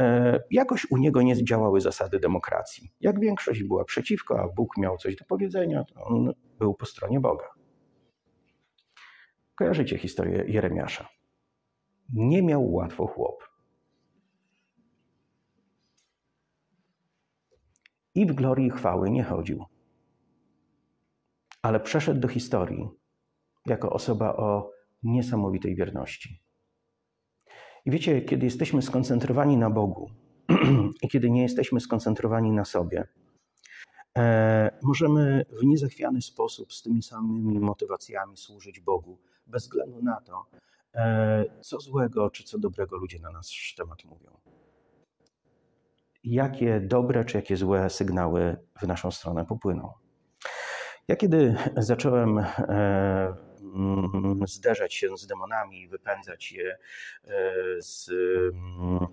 E, 0.00 0.40
jakoś 0.50 0.86
u 0.90 0.96
niego 0.96 1.22
nie 1.22 1.44
działały 1.44 1.80
zasady 1.80 2.18
demokracji. 2.18 2.92
Jak 3.00 3.20
większość 3.20 3.62
była 3.62 3.84
przeciwko, 3.84 4.40
a 4.40 4.48
Bóg 4.48 4.76
miał 4.76 4.98
coś 4.98 5.16
do 5.16 5.24
powiedzenia, 5.24 5.84
to 5.84 6.04
on 6.04 6.32
był 6.58 6.74
po 6.74 6.86
stronie 6.86 7.20
Boga. 7.20 7.48
Kojarzycie 9.54 9.98
historię 9.98 10.44
Jeremiasza. 10.46 11.08
Nie 12.12 12.42
miał 12.42 12.72
łatwo 12.72 13.06
chłop. 13.06 13.46
i 18.16 18.26
w 18.26 18.34
glorii 18.34 18.70
chwały 18.70 19.10
nie 19.10 19.24
chodził. 19.24 19.64
Ale 21.62 21.80
przeszedł 21.80 22.20
do 22.20 22.28
historii 22.28 22.88
jako 23.66 23.90
osoba 23.90 24.36
o 24.36 24.70
niesamowitej 25.02 25.76
wierności. 25.76 26.40
I 27.84 27.90
wiecie, 27.90 28.22
kiedy 28.22 28.44
jesteśmy 28.44 28.82
skoncentrowani 28.82 29.56
na 29.56 29.70
Bogu 29.70 30.10
i 31.02 31.08
kiedy 31.08 31.30
nie 31.30 31.42
jesteśmy 31.42 31.80
skoncentrowani 31.80 32.52
na 32.52 32.64
sobie, 32.64 33.08
e, 34.18 34.78
możemy 34.82 35.44
w 35.60 35.64
niezachwiany 35.64 36.22
sposób 36.22 36.72
z 36.72 36.82
tymi 36.82 37.02
samymi 37.02 37.60
motywacjami 37.60 38.36
służyć 38.36 38.80
Bogu, 38.80 39.18
bez 39.46 39.62
względu 39.62 40.02
na 40.02 40.20
to, 40.20 40.46
e, 40.94 41.44
co 41.60 41.80
złego 41.80 42.30
czy 42.30 42.44
co 42.44 42.58
dobrego 42.58 42.96
ludzie 42.96 43.18
na 43.18 43.30
nasz 43.30 43.74
temat 43.76 44.04
mówią. 44.04 44.30
Jakie 46.24 46.80
dobre 46.80 47.24
czy 47.24 47.36
jakie 47.36 47.56
złe 47.56 47.90
sygnały 47.90 48.56
w 48.80 48.86
naszą 48.86 49.10
stronę 49.10 49.44
popłyną. 49.44 49.92
Ja 51.08 51.16
kiedy 51.16 51.56
zacząłem 51.76 52.38
e, 52.38 53.45
zderzać 54.46 54.94
się 54.94 55.16
z 55.16 55.26
demonami, 55.26 55.88
wypędzać 55.88 56.52
je 56.52 56.78
e, 57.24 57.52
z 57.78 58.10
mm, 58.10 59.06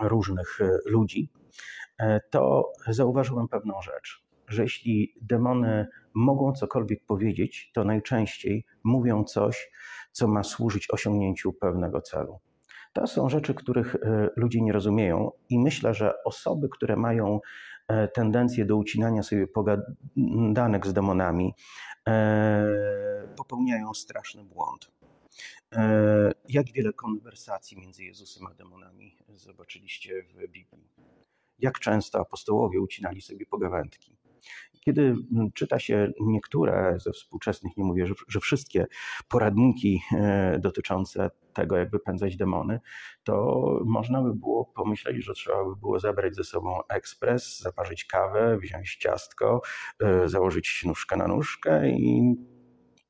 różnych 0.00 0.60
e, 0.60 0.78
ludzi, 0.86 1.28
e, 1.98 2.20
to 2.30 2.72
zauważyłem 2.88 3.48
pewną 3.48 3.82
rzecz, 3.82 4.24
że 4.48 4.62
jeśli 4.62 5.14
demony 5.22 5.86
mogą 6.14 6.52
cokolwiek 6.52 7.04
powiedzieć, 7.06 7.70
to 7.74 7.84
najczęściej 7.84 8.66
mówią 8.84 9.24
coś, 9.24 9.70
co 10.12 10.28
ma 10.28 10.42
służyć 10.42 10.90
osiągnięciu 10.90 11.52
pewnego 11.52 12.00
celu. 12.00 12.38
To 12.92 13.06
są 13.06 13.28
rzeczy, 13.28 13.54
których 13.54 13.96
ludzie 14.36 14.60
nie 14.60 14.72
rozumieją, 14.72 15.30
i 15.48 15.58
myślę, 15.58 15.94
że 15.94 16.12
osoby, 16.24 16.68
które 16.68 16.96
mają 16.96 17.40
tendencję 18.14 18.64
do 18.64 18.76
ucinania 18.76 19.22
sobie 19.22 19.46
pogadanek 19.46 20.86
z 20.86 20.92
demonami, 20.92 21.54
E, 22.08 23.28
popełniają 23.36 23.94
straszny 23.94 24.44
błąd. 24.44 24.90
E, 25.72 26.32
jak 26.48 26.72
wiele 26.72 26.92
konwersacji 26.92 27.78
między 27.78 28.04
Jezusem 28.04 28.46
a 28.46 28.54
demonami 28.54 29.16
zobaczyliście 29.28 30.22
w 30.22 30.48
Biblii? 30.48 30.88
Jak 31.58 31.78
często 31.78 32.20
apostołowie 32.20 32.80
ucinali 32.80 33.20
sobie 33.20 33.46
pogawędki? 33.46 34.16
Kiedy 34.84 35.14
czyta 35.54 35.78
się 35.78 36.12
niektóre 36.20 36.96
ze 37.00 37.12
współczesnych, 37.12 37.76
nie 37.76 37.84
mówię, 37.84 38.06
że, 38.28 38.40
wszystkie 38.40 38.86
poradniki 39.28 40.02
e, 40.12 40.58
dotyczące 40.58 41.30
tego, 41.52 41.76
jak 41.76 41.90
wypędzać 41.90 42.36
demony, 42.36 42.80
to 43.24 43.64
można 43.84 44.22
by 44.22 44.34
było 44.34 44.64
pomyśleć, 44.64 45.24
że 45.24 45.32
trzeba 45.32 45.64
by 45.64 45.76
było 45.76 46.00
zabrać 46.00 46.34
ze 46.34 46.44
sobą 46.44 46.80
ekspres, 46.88 47.60
zaparzyć 47.60 48.04
kawę, 48.04 48.58
wziąć 48.58 48.96
ciastko, 48.96 49.60
e, 50.02 50.28
założyć 50.28 50.82
nóżkę 50.86 51.16
na 51.16 51.26
nóżkę 51.26 51.88
i 51.88 52.34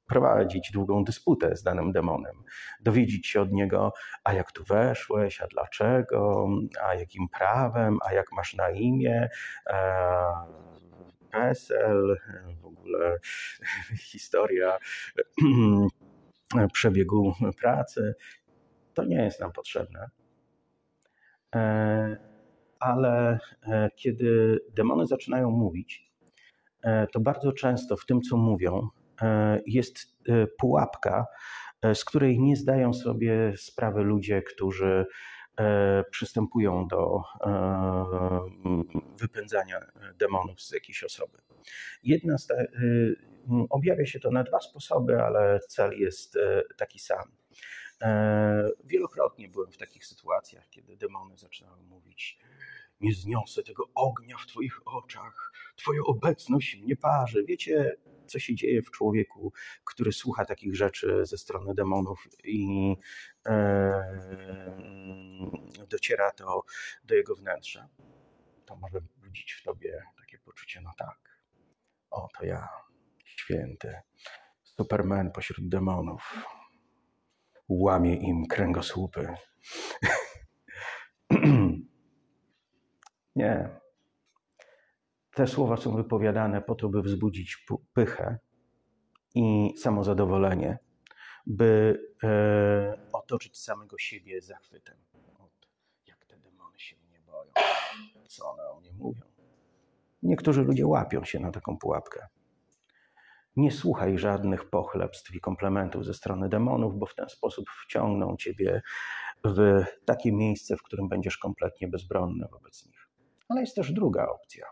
prowadzić 0.07 0.71
długą 0.73 1.05
dysputę 1.05 1.57
z 1.57 1.63
danym 1.63 1.93
demonem, 1.93 2.37
dowiedzieć 2.81 3.27
się 3.27 3.41
od 3.41 3.53
niego, 3.53 3.93
a 4.25 4.33
jak 4.33 4.53
tu 4.53 4.65
weszłeś, 4.65 5.41
a 5.41 5.47
dlaczego, 5.47 6.49
a 6.85 6.95
jakim 6.95 7.29
prawem, 7.29 7.99
a 8.07 8.13
jak 8.13 8.33
masz 8.33 8.55
na 8.55 8.71
imię, 8.71 9.29
PESEL, 11.33 12.17
w 12.61 12.67
ogóle 12.67 13.19
historia 14.11 14.79
przebiegu 16.73 17.35
pracy. 17.61 18.15
To 18.95 19.05
nie 19.05 19.25
jest 19.25 19.41
nam 19.41 19.53
potrzebne. 19.53 20.11
E, 21.55 22.17
ale 22.81 23.39
e, 23.67 23.91
kiedy 23.97 24.61
demony 24.75 25.07
zaczynają 25.07 25.51
mówić, 25.51 26.13
e, 26.83 27.07
to 27.07 27.21
bardzo 27.21 27.53
często 27.53 27.97
w 27.97 28.07
tym, 28.07 28.21
co 28.21 28.37
mówią, 28.37 28.89
jest 29.67 29.99
pułapka, 30.59 31.27
z 31.95 32.05
której 32.05 32.41
nie 32.41 32.57
zdają 32.57 32.95
sobie 32.95 33.53
sprawy 33.57 34.03
ludzie, 34.03 34.43
którzy 34.43 35.07
przystępują 36.11 36.89
do 36.89 37.23
e, 37.41 38.41
wypędzania 39.19 39.81
demonów 40.19 40.63
z 40.63 40.71
jakiejś 40.73 41.05
osoby. 41.05 41.39
Jedna 42.03 42.39
z 42.39 42.47
te, 42.47 42.55
e, 42.55 42.69
objawia 43.71 44.07
się 44.07 44.21
to 44.21 44.31
na 44.31 44.45
dwa 44.45 44.61
sposoby, 44.61 45.23
ale 45.23 45.61
cel 45.69 45.99
jest 45.99 46.39
taki 46.77 46.99
sam. 46.99 47.33
Wielokrotnie 48.85 49.49
byłem 49.49 49.73
w 49.73 49.77
takich 49.77 50.07
sytuacjach, 50.07 50.69
kiedy 50.69 50.97
demony 50.97 51.37
zaczynały 51.37 51.83
mówić: 51.83 52.39
Nie 53.01 53.15
zniosę 53.15 53.63
tego 53.63 53.89
ognia 53.95 54.39
w 54.39 54.47
Twoich 54.47 54.81
oczach, 54.85 55.53
Twoja 55.77 56.01
obecność 56.07 56.77
mnie 56.77 56.97
parzy. 56.97 57.45
Wiecie, 57.45 57.97
co 58.27 58.39
się 58.39 58.55
dzieje 58.55 58.83
w 58.83 58.91
człowieku, 58.91 59.53
który 59.85 60.13
słucha 60.13 60.45
takich 60.45 60.77
rzeczy 60.77 61.27
ze 61.27 61.39
strony 61.39 61.75
demonów 61.75 62.29
i 62.45 62.97
e, 63.47 63.93
dociera 65.91 66.31
to 66.31 66.63
do 67.05 67.15
jego 67.15 67.37
wnętrza. 67.37 67.89
To 68.67 68.77
może 68.77 69.01
budzić 69.17 69.53
w 69.53 69.63
tobie 69.63 70.03
takie 70.21 70.39
poczucie, 70.39 70.81
no 70.81 70.91
tak, 70.99 71.41
o 72.11 72.29
to 72.39 72.45
ja, 72.45 72.69
święty, 73.25 73.95
Superman 74.63 75.33
pośród 75.33 75.69
demonów, 75.69 76.35
łamie 77.69 78.17
im 78.17 78.47
kręgosłupy. 78.47 79.35
Nie, 83.37 83.82
te 85.35 85.47
słowa 85.47 85.77
są 85.77 85.97
wypowiadane 85.97 86.63
po 86.63 86.75
to, 86.75 86.89
by 86.89 87.03
wzbudzić 87.03 87.67
pychę 87.93 88.39
i 89.35 89.75
samozadowolenie, 89.79 90.79
by 91.47 92.01
e, 92.23 93.09
otoczyć 93.13 93.59
samego 93.59 93.99
siebie 93.99 94.41
zachwytem. 94.41 94.97
Od, 95.39 95.69
jak 96.07 96.27
te 96.27 96.39
demony 96.39 96.79
się 96.79 96.97
mnie 96.97 97.21
boją, 97.21 97.53
co 98.29 98.51
one 98.51 98.71
o 98.71 98.81
mnie 98.81 98.93
mówią. 98.93 99.23
Niektórzy 100.23 100.63
ludzie 100.63 100.87
łapią 100.87 101.25
się 101.25 101.41
na 101.41 101.51
taką 101.51 101.79
pułapkę. 101.79 102.27
Nie 103.57 103.73
słuchaj 103.73 104.19
żadnych 104.19 104.71
pochlebstw 104.71 105.35
i 105.35 105.41
komplementów 105.41 106.05
ze 106.05 106.15
strony 106.15 106.49
demonów, 106.49 106.99
bo 106.99 107.07
w 107.07 107.15
ten 107.15 107.29
sposób 107.29 107.71
wciągną 107.71 108.37
ciebie 108.37 108.83
w 109.45 109.85
takie 110.05 110.33
miejsce, 110.33 110.77
w 110.77 110.83
którym 110.83 111.09
będziesz 111.09 111.39
kompletnie 111.39 111.89
bezbronny 111.89 112.49
wobec 112.53 112.87
nich. 112.87 113.09
Ale 113.49 113.61
jest 113.61 113.77
też 113.77 113.93
druga 113.93 114.27
opcja 114.27 114.67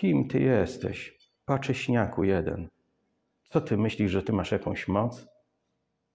Kim 0.00 0.28
ty 0.28 0.40
jesteś? 0.40 1.18
Pacześniaku 1.44 2.24
jeden. 2.24 2.68
Co 3.50 3.60
ty 3.60 3.76
myślisz, 3.76 4.10
że 4.10 4.22
ty 4.22 4.32
masz 4.32 4.52
jakąś 4.52 4.88
moc? 4.88 5.26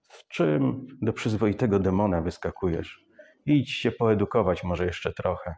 Z 0.02 0.28
czym 0.28 0.86
do 1.02 1.12
przyzwoitego 1.12 1.78
demona 1.78 2.20
wyskakujesz? 2.20 3.06
Idź 3.46 3.70
się 3.70 3.92
poedukować 3.92 4.64
może 4.64 4.86
jeszcze 4.86 5.12
trochę. 5.12 5.54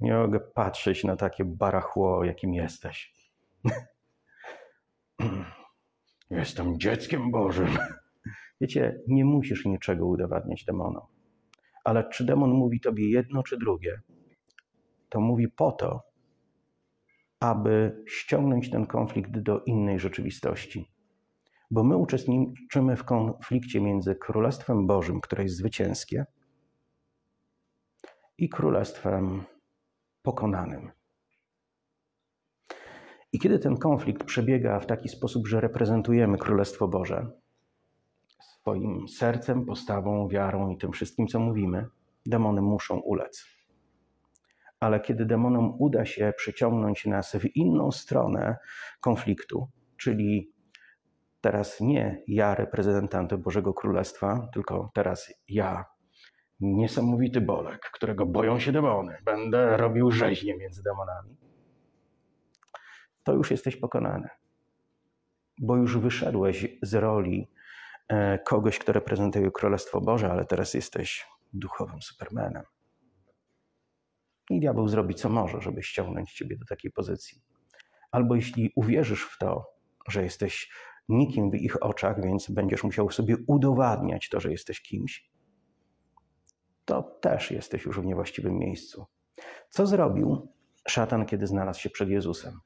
Nie 0.00 0.14
mogę 0.14 0.40
patrzeć 0.40 1.04
na 1.04 1.16
takie 1.16 1.44
barachło, 1.44 2.24
jakim 2.24 2.54
jesteś. 2.54 3.14
Jestem 6.30 6.80
dzieckiem 6.80 7.30
Bożym. 7.30 7.68
Wiecie, 8.60 9.00
nie 9.08 9.24
musisz 9.24 9.64
niczego 9.64 10.06
udowadniać 10.06 10.64
demonom. 10.64 11.06
Ale 11.84 12.08
czy 12.08 12.24
demon 12.24 12.50
mówi 12.50 12.80
tobie 12.80 13.10
jedno 13.10 13.42
czy 13.42 13.58
drugie, 13.58 14.00
to 15.08 15.20
mówi 15.20 15.48
po 15.48 15.72
to, 15.72 16.11
aby 17.42 18.04
ściągnąć 18.06 18.70
ten 18.70 18.86
konflikt 18.86 19.38
do 19.38 19.60
innej 19.60 19.98
rzeczywistości. 19.98 20.88
Bo 21.70 21.84
my 21.84 21.96
uczestniczymy 21.96 22.96
w 22.96 23.04
konflikcie 23.04 23.80
między 23.80 24.14
Królestwem 24.14 24.86
Bożym, 24.86 25.20
które 25.20 25.42
jest 25.42 25.56
zwycięskie, 25.56 26.26
i 28.38 28.48
Królestwem 28.48 29.42
pokonanym. 30.22 30.90
I 33.32 33.38
kiedy 33.38 33.58
ten 33.58 33.76
konflikt 33.76 34.24
przebiega 34.24 34.80
w 34.80 34.86
taki 34.86 35.08
sposób, 35.08 35.46
że 35.46 35.60
reprezentujemy 35.60 36.38
Królestwo 36.38 36.88
Boże 36.88 37.26
swoim 38.40 39.08
sercem, 39.08 39.66
postawą, 39.66 40.28
wiarą 40.28 40.70
i 40.70 40.78
tym 40.78 40.92
wszystkim, 40.92 41.26
co 41.26 41.40
mówimy, 41.40 41.86
demony 42.26 42.62
muszą 42.62 42.98
ulec 42.98 43.61
ale 44.82 45.00
kiedy 45.00 45.26
demonom 45.26 45.76
uda 45.78 46.04
się 46.04 46.32
przyciągnąć 46.36 47.06
nas 47.06 47.36
w 47.36 47.56
inną 47.56 47.92
stronę 47.92 48.56
konfliktu, 49.00 49.68
czyli 49.96 50.52
teraz 51.40 51.80
nie 51.80 52.22
ja, 52.28 52.54
reprezentantem 52.54 53.42
Bożego 53.42 53.74
Królestwa, 53.74 54.48
tylko 54.52 54.90
teraz 54.94 55.34
ja, 55.48 55.84
niesamowity 56.60 57.40
Bolek, 57.40 57.80
którego 57.92 58.26
boją 58.26 58.58
się 58.58 58.72
demony, 58.72 59.16
będę 59.24 59.76
robił 59.76 60.10
rzeźnie 60.10 60.56
między 60.56 60.82
demonami, 60.82 61.36
to 63.22 63.32
już 63.32 63.50
jesteś 63.50 63.76
pokonany. 63.76 64.28
Bo 65.58 65.76
już 65.76 65.98
wyszedłeś 65.98 66.66
z 66.82 66.94
roli 66.94 67.50
e, 68.08 68.38
kogoś, 68.38 68.78
kto 68.78 68.92
reprezentuje 68.92 69.50
Królestwo 69.50 70.00
Boże, 70.00 70.30
ale 70.32 70.44
teraz 70.44 70.74
jesteś 70.74 71.26
duchowym 71.52 72.02
Supermanem. 72.02 72.62
I 74.50 74.60
diabeł 74.60 74.88
zrobi 74.88 75.14
co 75.14 75.28
może, 75.28 75.60
żeby 75.60 75.82
ściągnąć 75.82 76.32
ciebie 76.32 76.56
do 76.56 76.64
takiej 76.64 76.90
pozycji. 76.90 77.42
Albo 78.10 78.34
jeśli 78.34 78.72
uwierzysz 78.76 79.22
w 79.24 79.38
to, 79.38 79.66
że 80.08 80.22
jesteś 80.22 80.70
nikim 81.08 81.50
w 81.50 81.54
ich 81.54 81.82
oczach, 81.82 82.22
więc 82.22 82.50
będziesz 82.50 82.84
musiał 82.84 83.10
sobie 83.10 83.36
udowadniać 83.46 84.28
to, 84.28 84.40
że 84.40 84.50
jesteś 84.50 84.82
kimś, 84.82 85.30
to 86.84 87.02
też 87.02 87.50
jesteś 87.50 87.84
już 87.84 88.00
w 88.00 88.04
niewłaściwym 88.04 88.58
miejscu. 88.58 89.06
Co 89.68 89.86
zrobił 89.86 90.48
szatan, 90.88 91.26
kiedy 91.26 91.46
znalazł 91.46 91.80
się 91.80 91.90
przed 91.90 92.08
Jezusem? 92.08 92.60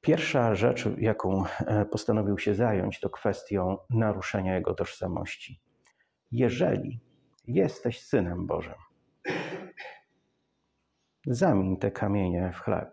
Pierwsza 0.00 0.54
rzecz, 0.54 0.88
jaką 0.98 1.44
e, 1.46 1.84
postanowił 1.84 2.38
się 2.38 2.54
zająć, 2.54 3.00
to 3.00 3.10
kwestią 3.10 3.78
naruszenia 3.90 4.54
jego 4.54 4.74
tożsamości. 4.74 5.60
Jeżeli 6.30 7.00
jesteś 7.46 8.02
synem 8.02 8.46
Bożym, 8.46 8.74
zamień 11.26 11.76
te 11.76 11.90
kamienie 11.90 12.52
w 12.54 12.60
chleb. 12.60 12.90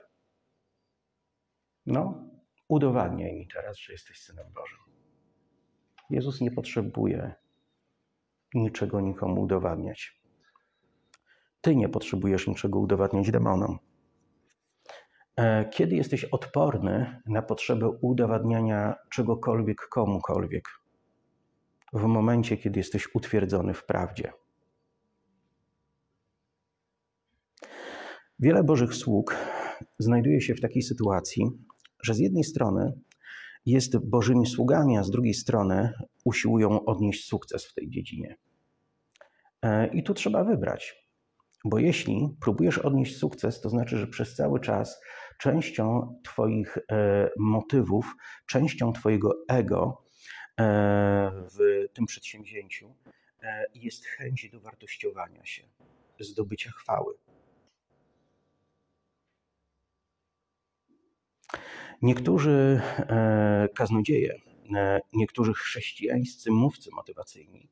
No, 1.85 2.29
udowadniaj 2.67 3.33
mi 3.33 3.47
teraz, 3.47 3.77
że 3.77 3.93
jesteś 3.93 4.19
synem 4.19 4.45
Bożym. 4.53 4.79
Jezus 6.09 6.41
nie 6.41 6.51
potrzebuje 6.51 7.35
niczego 8.53 9.01
nikomu 9.01 9.41
udowadniać. 9.41 10.21
Ty 11.61 11.75
nie 11.75 11.89
potrzebujesz 11.89 12.47
niczego 12.47 12.79
udowadniać 12.79 13.31
demonom. 13.31 13.79
E, 15.35 15.65
kiedy 15.69 15.95
jesteś 15.95 16.23
odporny 16.25 17.21
na 17.25 17.41
potrzebę 17.41 17.89
udowadniania 17.89 18.95
czegokolwiek 19.09 19.87
komukolwiek? 19.89 20.69
W 21.93 22.03
momencie, 22.03 22.57
kiedy 22.57 22.79
jesteś 22.79 23.15
utwierdzony 23.15 23.73
w 23.73 23.85
prawdzie. 23.85 24.33
Wiele 28.39 28.63
Bożych 28.63 28.93
sług 28.93 29.35
znajduje 29.99 30.41
się 30.41 30.55
w 30.55 30.61
takiej 30.61 30.81
sytuacji, 30.81 31.45
że 32.03 32.13
z 32.13 32.19
jednej 32.19 32.43
strony 32.43 32.93
jest 33.65 33.97
Bożymi 33.97 34.45
sługami, 34.45 34.97
a 34.97 35.03
z 35.03 35.11
drugiej 35.11 35.33
strony 35.33 35.93
usiłują 36.25 36.85
odnieść 36.85 37.27
sukces 37.27 37.65
w 37.65 37.73
tej 37.73 37.89
dziedzinie. 37.89 38.37
E, 39.61 39.87
I 39.87 40.03
tu 40.03 40.13
trzeba 40.13 40.43
wybrać, 40.43 41.07
bo 41.65 41.79
jeśli 41.79 42.29
próbujesz 42.41 42.77
odnieść 42.77 43.17
sukces, 43.17 43.61
to 43.61 43.69
znaczy, 43.69 43.97
że 43.97 44.07
przez 44.07 44.35
cały 44.35 44.59
czas 44.59 45.01
częścią 45.39 46.15
Twoich 46.23 46.77
e, 46.77 47.29
motywów, 47.39 48.15
częścią 48.47 48.93
Twojego 48.93 49.35
ego 49.49 50.05
e, 50.59 51.31
w 51.57 51.87
tym 51.93 52.05
przedsięwzięciu 52.05 52.95
jest 53.73 54.05
chęć 54.05 54.49
dowartościowania 54.49 55.45
się, 55.45 55.63
zdobycia 56.19 56.71
chwały. 56.71 57.13
Niektórzy 62.01 62.81
e, 62.99 63.69
kaznodzieje, 63.75 64.35
e, 64.75 64.99
niektórzy 65.13 65.53
chrześcijańscy 65.53 66.51
mówcy 66.51 66.89
motywacyjni 66.93 67.69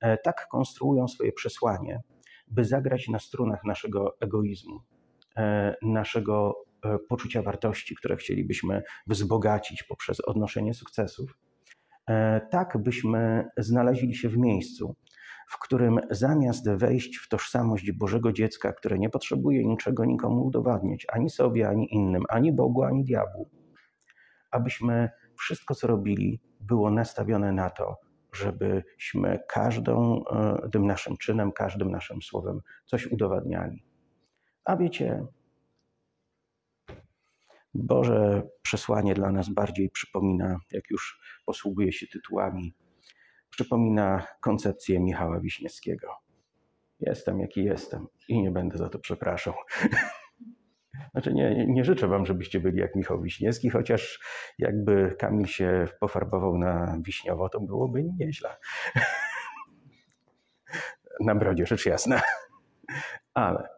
e, 0.00 0.18
tak 0.18 0.48
konstruują 0.48 1.08
swoje 1.08 1.32
przesłanie, 1.32 2.00
by 2.48 2.64
zagrać 2.64 3.08
na 3.08 3.18
strunach 3.18 3.64
naszego 3.64 4.16
egoizmu, 4.20 4.80
naszego 5.82 6.64
poczucia 7.08 7.42
wartości, 7.42 7.96
które 7.96 8.16
chcielibyśmy 8.16 8.82
wzbogacić 9.06 9.82
poprzez 9.82 10.20
odnoszenie 10.20 10.74
sukcesów, 10.74 11.38
tak 12.50 12.78
byśmy 12.82 13.44
znaleźli 13.56 14.14
się 14.14 14.28
w 14.28 14.38
miejscu, 14.38 14.96
w 15.48 15.58
którym 15.58 16.00
zamiast 16.10 16.70
wejść 16.70 17.16
w 17.16 17.28
tożsamość 17.28 17.92
Bożego 17.92 18.32
dziecka, 18.32 18.72
które 18.72 18.98
nie 18.98 19.10
potrzebuje 19.10 19.64
niczego 19.66 20.04
nikomu 20.04 20.44
udowadniać, 20.44 21.06
ani 21.12 21.30
sobie, 21.30 21.68
ani 21.68 21.94
innym, 21.94 22.24
ani 22.28 22.52
Bogu, 22.52 22.82
ani 22.82 23.04
diabłu, 23.04 23.50
abyśmy 24.50 25.10
wszystko, 25.38 25.74
co 25.74 25.86
robili, 25.86 26.40
było 26.60 26.90
nastawione 26.90 27.52
na 27.52 27.70
to, 27.70 27.96
żebyśmy 28.32 29.40
każdą 29.48 30.24
e, 30.24 30.68
tym 30.72 30.86
naszym 30.86 31.16
czynem, 31.16 31.52
każdym 31.52 31.90
naszym 31.90 32.22
słowem 32.22 32.60
coś 32.84 33.06
udowadniali. 33.06 33.84
A 34.64 34.76
wiecie, 34.76 35.26
Boże 37.74 38.42
przesłanie 38.62 39.14
dla 39.14 39.32
nas 39.32 39.48
bardziej 39.48 39.90
przypomina, 39.90 40.58
jak 40.72 40.90
już 40.90 41.20
posługuje 41.46 41.92
się 41.92 42.06
tytułami, 42.06 42.74
przypomina 43.54 44.26
koncepcję 44.40 45.00
Michała 45.00 45.40
Wiśniewskiego. 45.40 46.08
Jestem 47.00 47.40
jaki 47.40 47.64
jestem 47.64 48.06
i 48.28 48.42
nie 48.42 48.50
będę 48.50 48.78
za 48.78 48.88
to 48.88 48.98
przepraszał. 48.98 49.54
Znaczy 51.12 51.34
nie, 51.34 51.66
nie 51.66 51.84
życzę 51.84 52.08
wam, 52.08 52.26
żebyście 52.26 52.60
byli 52.60 52.78
jak 52.78 52.94
Michał 52.94 53.22
Wiśniewski, 53.22 53.70
chociaż 53.70 54.20
jakby 54.58 55.16
Kamil 55.18 55.46
się 55.46 55.88
pofarbował 56.00 56.58
na 56.58 56.98
wiśniowo, 57.02 57.48
to 57.48 57.60
byłoby 57.60 58.04
nieźle. 58.18 58.56
na 61.20 61.34
brodzie, 61.34 61.66
rzecz 61.66 61.86
jasna. 61.86 62.20
Ale 63.34 63.68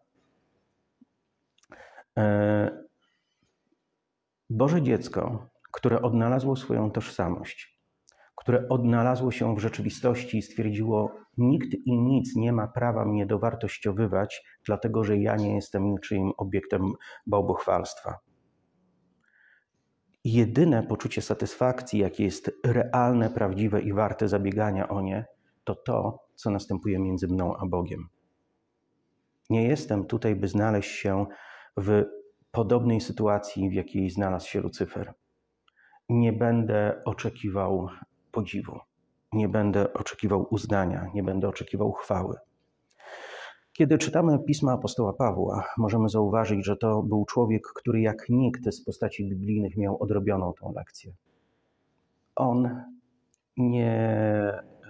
e, 2.19 2.87
Boże 4.51 4.83
dziecko, 4.83 5.49
które 5.73 6.03
odnalazło 6.03 6.57
swoją 6.57 6.91
tożsamość, 6.91 7.76
które 8.37 8.69
odnalazło 8.69 9.31
się 9.31 9.55
w 9.55 9.59
rzeczywistości 9.59 10.39
i 10.39 10.43
stwierdziło: 10.43 11.13
Nikt 11.39 11.75
i 11.75 11.99
nic 11.99 12.37
nie 12.37 12.53
ma 12.53 12.69
prawa 12.69 13.05
mnie 13.05 13.27
dowartościowywać, 13.27 14.43
dlatego 14.67 15.05
że 15.05 15.17
ja 15.17 15.37
nie 15.37 15.55
jestem 15.55 15.91
niczyim 15.91 16.33
obiektem 16.37 16.93
bałbochwalstwa. 17.27 18.19
Jedyne 20.25 20.83
poczucie 20.83 21.23
satysfakcji, 21.23 21.99
jakie 21.99 22.25
jest 22.25 22.51
realne, 22.65 23.31
prawdziwe 23.31 23.81
i 23.81 23.93
warte 23.93 24.29
zabiegania 24.29 24.89
o 24.89 25.01
nie, 25.01 25.27
to 25.65 25.75
to, 25.75 26.19
co 26.35 26.51
następuje 26.51 26.99
między 26.99 27.29
mną 27.29 27.57
a 27.57 27.67
Bogiem. 27.67 28.09
Nie 29.51 29.69
jestem 29.69 30.07
tutaj, 30.07 30.37
by 30.37 30.49
znaleźć 30.49 30.91
się 30.91 31.27
w 31.77 32.05
podobnej 32.51 33.01
sytuacji, 33.01 33.71
w 33.71 33.73
jakiej 33.73 34.11
znalazł 34.11 34.49
się 34.49 34.61
Lucyfer. 34.61 35.15
Nie 36.09 36.33
będę 36.33 37.03
oczekiwał 37.05 37.89
podziwu. 38.37 38.79
Nie 39.33 39.49
będę 39.49 39.93
oczekiwał 39.93 40.47
uznania, 40.51 41.11
nie 41.15 41.23
będę 41.23 41.49
oczekiwał 41.49 41.93
chwały. 41.93 42.37
Kiedy 43.73 43.99
czytamy 43.99 44.39
pisma 44.39 44.73
apostoła 44.73 45.13
Pawła, 45.13 45.65
możemy 45.79 46.09
zauważyć, 46.09 46.67
że 46.67 46.77
to 46.77 47.03
był 47.03 47.25
człowiek, 47.25 47.63
który 47.75 48.01
jak 48.01 48.29
nikt 48.29 48.75
z 48.75 48.85
postaci 48.85 49.29
biblijnych 49.29 49.77
miał 49.77 50.03
odrobioną 50.03 50.53
tą 50.61 50.73
lekcję. 50.73 51.13
On 52.37 52.83
nie 53.57 53.93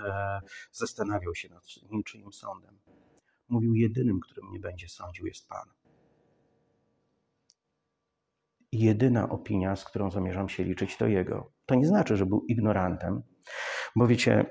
e, 0.07 0.41
zastanawiał 0.73 1.35
się 1.35 1.49
nad 1.49 1.65
niczyim 1.91 2.33
sądem. 2.33 2.79
Mówił: 3.49 3.75
Jedynym, 3.75 4.21
którym 4.21 4.53
nie 4.53 4.61
będzie 4.61 4.89
sądził, 4.89 5.27
jest 5.27 5.49
Pan 5.49 5.69
jedyna 8.73 9.29
opinia, 9.29 9.77
z 9.77 9.85
którą 9.85 10.11
zamierzam 10.11 10.49
się 10.49 10.65
liczyć, 10.65 10.97
to 10.97 11.07
jego. 11.07 11.51
To 11.67 11.75
nie 11.75 11.87
znaczy, 11.87 12.17
że 12.17 12.27
był 12.27 12.45
ignorantem, 12.49 13.23
bo 13.97 14.07
wiecie, 14.07 14.47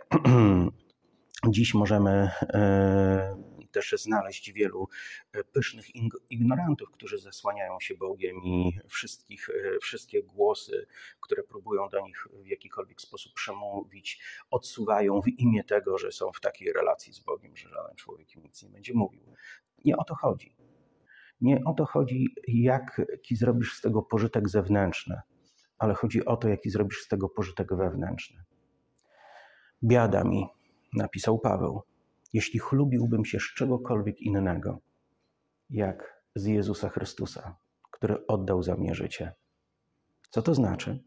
dziś 1.49 1.73
możemy 1.73 2.31
e, 2.41 3.55
też 3.75 3.95
znaleźć 3.97 4.51
wielu 4.51 4.87
e, 5.33 5.43
pysznych 5.43 5.85
ignorantów, 6.29 6.91
którzy 6.91 7.17
zasłaniają 7.17 7.79
się 7.79 7.95
Bogiem 7.95 8.37
i 8.43 8.79
wszystkich, 8.87 9.49
e, 9.49 9.79
wszystkie 9.79 10.23
głosy, 10.23 10.87
które 11.19 11.43
próbują 11.43 11.89
do 11.89 12.01
nich 12.01 12.27
w 12.43 12.47
jakikolwiek 12.47 13.01
sposób 13.01 13.33
przemówić, 13.33 14.23
odsuwają 14.51 15.21
w 15.21 15.27
imię 15.27 15.63
tego, 15.63 15.97
że 15.97 16.11
są 16.11 16.31
w 16.31 16.39
takiej 16.39 16.73
relacji 16.73 17.13
z 17.13 17.19
Bogiem, 17.19 17.57
że 17.57 17.69
żaden 17.69 17.95
człowiek 17.95 18.35
im 18.35 18.43
nic 18.43 18.63
nie 18.63 18.69
będzie 18.69 18.93
mówił. 18.93 19.33
Nie 19.85 19.97
o 19.97 20.03
to 20.03 20.15
chodzi. 20.15 20.55
Nie 21.41 21.63
o 21.65 21.73
to 21.73 21.85
chodzi, 21.85 22.35
jaki 22.47 23.35
zrobisz 23.35 23.73
z 23.73 23.81
tego 23.81 24.01
pożytek 24.01 24.49
zewnętrzny, 24.49 25.21
ale 25.77 25.93
chodzi 25.93 26.25
o 26.25 26.37
to, 26.37 26.49
jaki 26.49 26.69
zrobisz 26.69 27.01
z 27.01 27.07
tego 27.07 27.29
pożytek 27.29 27.75
wewnętrzny. 27.75 28.44
Biada 29.85 30.23
mi, 30.23 30.47
napisał 30.93 31.39
Paweł, 31.39 31.81
jeśli 32.33 32.59
chlubiłbym 32.59 33.25
się 33.25 33.39
z 33.39 33.43
czegokolwiek 33.43 34.21
innego, 34.21 34.79
jak 35.69 36.23
z 36.35 36.45
Jezusa 36.45 36.89
Chrystusa, 36.89 37.55
który 37.91 38.27
oddał 38.27 38.63
za 38.63 38.75
mnie 38.75 38.95
życie. 38.95 39.33
Co 40.29 40.41
to 40.41 40.55
znaczy? 40.55 41.03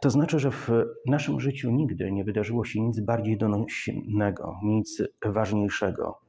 To 0.00 0.10
znaczy, 0.10 0.38
że 0.38 0.50
w 0.50 0.70
naszym 1.06 1.40
życiu 1.40 1.70
nigdy 1.70 2.12
nie 2.12 2.24
wydarzyło 2.24 2.64
się 2.64 2.80
nic 2.80 3.00
bardziej 3.00 3.38
donośnego, 3.38 4.58
nic 4.62 5.02
ważniejszego, 5.24 6.20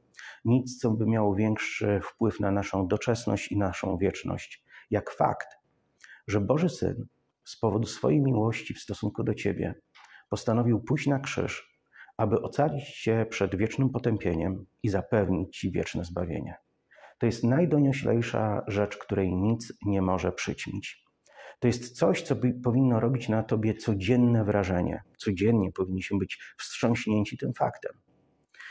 nic, 0.44 0.78
co 0.78 0.90
by 0.90 1.06
miało 1.06 1.34
większy 1.34 2.00
wpływ 2.02 2.40
na 2.40 2.50
naszą 2.50 2.88
doczesność 2.88 3.52
i 3.52 3.58
naszą 3.58 3.96
wieczność, 3.96 4.64
jak 4.90 5.10
fakt, 5.10 5.48
że 6.26 6.40
Boży 6.40 6.68
Syn 6.68 7.06
z 7.46 7.58
powodu 7.58 7.86
swojej 7.86 8.20
miłości 8.22 8.74
w 8.74 8.80
stosunku 8.80 9.24
do 9.24 9.34
Ciebie 9.34 9.74
postanowił 10.30 10.80
pójść 10.80 11.06
na 11.06 11.18
krzyż, 11.18 11.76
aby 12.16 12.42
ocalić 12.42 13.02
Cię 13.02 13.26
przed 13.30 13.56
wiecznym 13.56 13.90
potępieniem 13.90 14.66
i 14.82 14.88
zapewnić 14.88 15.58
Ci 15.58 15.70
wieczne 15.72 16.04
zbawienie. 16.04 16.56
To 17.18 17.26
jest 17.26 17.44
najdonioślejsza 17.44 18.62
rzecz, 18.68 18.96
której 18.96 19.34
nic 19.34 19.72
nie 19.86 20.02
może 20.02 20.32
przyćmić. 20.32 21.04
To 21.60 21.66
jest 21.66 21.96
coś, 21.96 22.22
co 22.22 22.36
powinno 22.64 23.00
robić 23.00 23.28
na 23.28 23.42
Tobie 23.42 23.74
codzienne 23.74 24.44
wrażenie. 24.44 25.02
Codziennie 25.16 25.72
powinniśmy 25.72 26.18
być 26.18 26.38
wstrząśnięci 26.58 27.38
tym 27.38 27.54
faktem. 27.54 27.92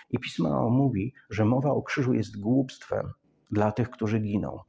I 0.09 0.19
Pismo 0.19 0.69
mówi, 0.69 1.13
że 1.29 1.45
mowa 1.45 1.69
o 1.71 1.81
krzyżu 1.81 2.13
jest 2.13 2.39
głupstwem 2.39 3.11
dla 3.51 3.71
tych, 3.71 3.89
którzy 3.89 4.19
giną. 4.19 4.59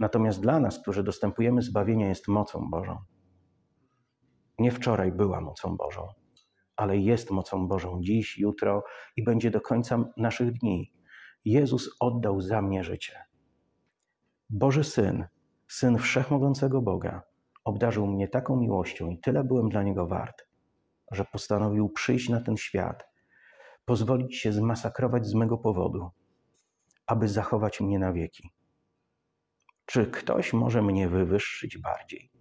Natomiast 0.00 0.40
dla 0.40 0.60
nas, 0.60 0.78
którzy 0.78 1.02
dostępujemy 1.02 1.62
zbawienia, 1.62 2.08
jest 2.08 2.28
mocą 2.28 2.70
Bożą. 2.70 2.98
Nie 4.58 4.70
wczoraj 4.70 5.12
była 5.12 5.40
mocą 5.40 5.76
Bożą, 5.76 6.08
ale 6.76 6.98
jest 6.98 7.30
mocą 7.30 7.68
Bożą 7.68 8.00
dziś, 8.02 8.38
jutro 8.38 8.84
i 9.16 9.24
będzie 9.24 9.50
do 9.50 9.60
końca 9.60 10.04
naszych 10.16 10.52
dni. 10.52 10.92
Jezus 11.44 11.96
oddał 12.00 12.40
za 12.40 12.62
mnie 12.62 12.84
życie. 12.84 13.24
Boży 14.50 14.84
Syn, 14.84 15.24
Syn 15.68 15.98
Wszechmogącego 15.98 16.82
Boga, 16.82 17.22
obdarzył 17.64 18.06
mnie 18.06 18.28
taką 18.28 18.56
miłością 18.56 19.10
i 19.10 19.18
tyle 19.18 19.44
byłem 19.44 19.68
dla 19.68 19.82
Niego 19.82 20.06
wart, 20.06 20.46
że 21.12 21.24
postanowił 21.24 21.88
przyjść 21.88 22.28
na 22.28 22.40
ten 22.40 22.56
świat, 22.56 23.08
pozwolić 23.84 24.36
się 24.36 24.52
zmasakrować 24.52 25.26
z 25.26 25.34
mego 25.34 25.58
powodu, 25.58 26.10
aby 27.06 27.28
zachować 27.28 27.80
mnie 27.80 27.98
na 27.98 28.12
wieki. 28.12 28.50
Czy 29.86 30.06
ktoś 30.06 30.52
może 30.52 30.82
mnie 30.82 31.08
wywyższyć 31.08 31.78
bardziej? 31.78 32.35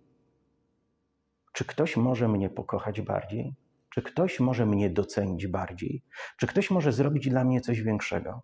Czy 1.56 1.66
ktoś 1.66 1.98
może 1.98 2.28
mnie 2.28 2.50
pokochać 2.50 3.02
bardziej? 3.02 3.56
Czy 3.90 4.02
ktoś 4.02 4.40
może 4.40 4.66
mnie 4.66 4.90
docenić 4.90 5.48
bardziej? 5.48 6.04
Czy 6.38 6.48
ktoś 6.48 6.72
może 6.72 6.92
zrobić 6.92 7.30
dla 7.30 7.44
mnie 7.44 7.62
coś 7.62 7.82
większego? 7.82 8.42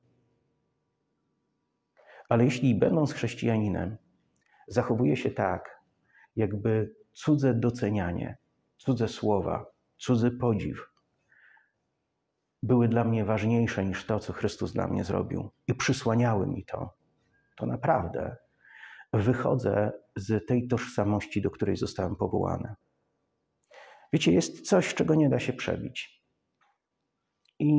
Ale 2.30 2.46
jeśli 2.46 2.76
będąc 2.76 3.14
chrześcijaninem, 3.14 3.98
zachowuje 4.68 5.18
się 5.18 5.32
tak, 5.32 5.82
jakby 6.36 6.96
cudze 7.12 7.54
docenianie, 7.54 8.38
cudze 8.78 9.08
słowa, 9.08 9.66
cudzy 9.98 10.32
podziw 10.32 10.90
były 12.64 12.88
dla 12.88 13.04
mnie 13.04 13.26
ważniejsze 13.26 13.86
niż 13.86 14.06
to, 14.06 14.20
co 14.20 14.34
Chrystus 14.34 14.74
dla 14.74 14.88
mnie 14.88 15.04
zrobił 15.04 15.52
i 15.68 15.74
przysłaniały 15.74 16.48
mi 16.48 16.66
to, 16.66 16.94
to 17.58 17.66
naprawdę 17.66 18.38
wychodzę 19.14 19.92
z 20.16 20.48
tej 20.48 20.68
tożsamości, 20.68 21.42
do 21.42 21.52
której 21.52 21.76
zostałem 21.76 22.16
powołany. 22.16 22.76
Wiecie, 24.14 24.32
jest 24.32 24.62
coś, 24.62 24.94
czego 24.94 25.16
nie 25.16 25.30
da 25.30 25.40
się 25.40 25.54
przebić. 25.54 26.24
I 27.60 27.72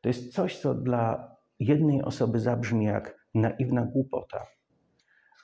to 0.00 0.08
jest 0.08 0.32
coś, 0.32 0.60
co 0.60 0.74
dla 0.74 1.36
jednej 1.58 2.02
osoby 2.02 2.40
zabrzmi 2.40 2.84
jak 2.84 3.26
naiwna 3.34 3.84
głupota, 3.84 4.46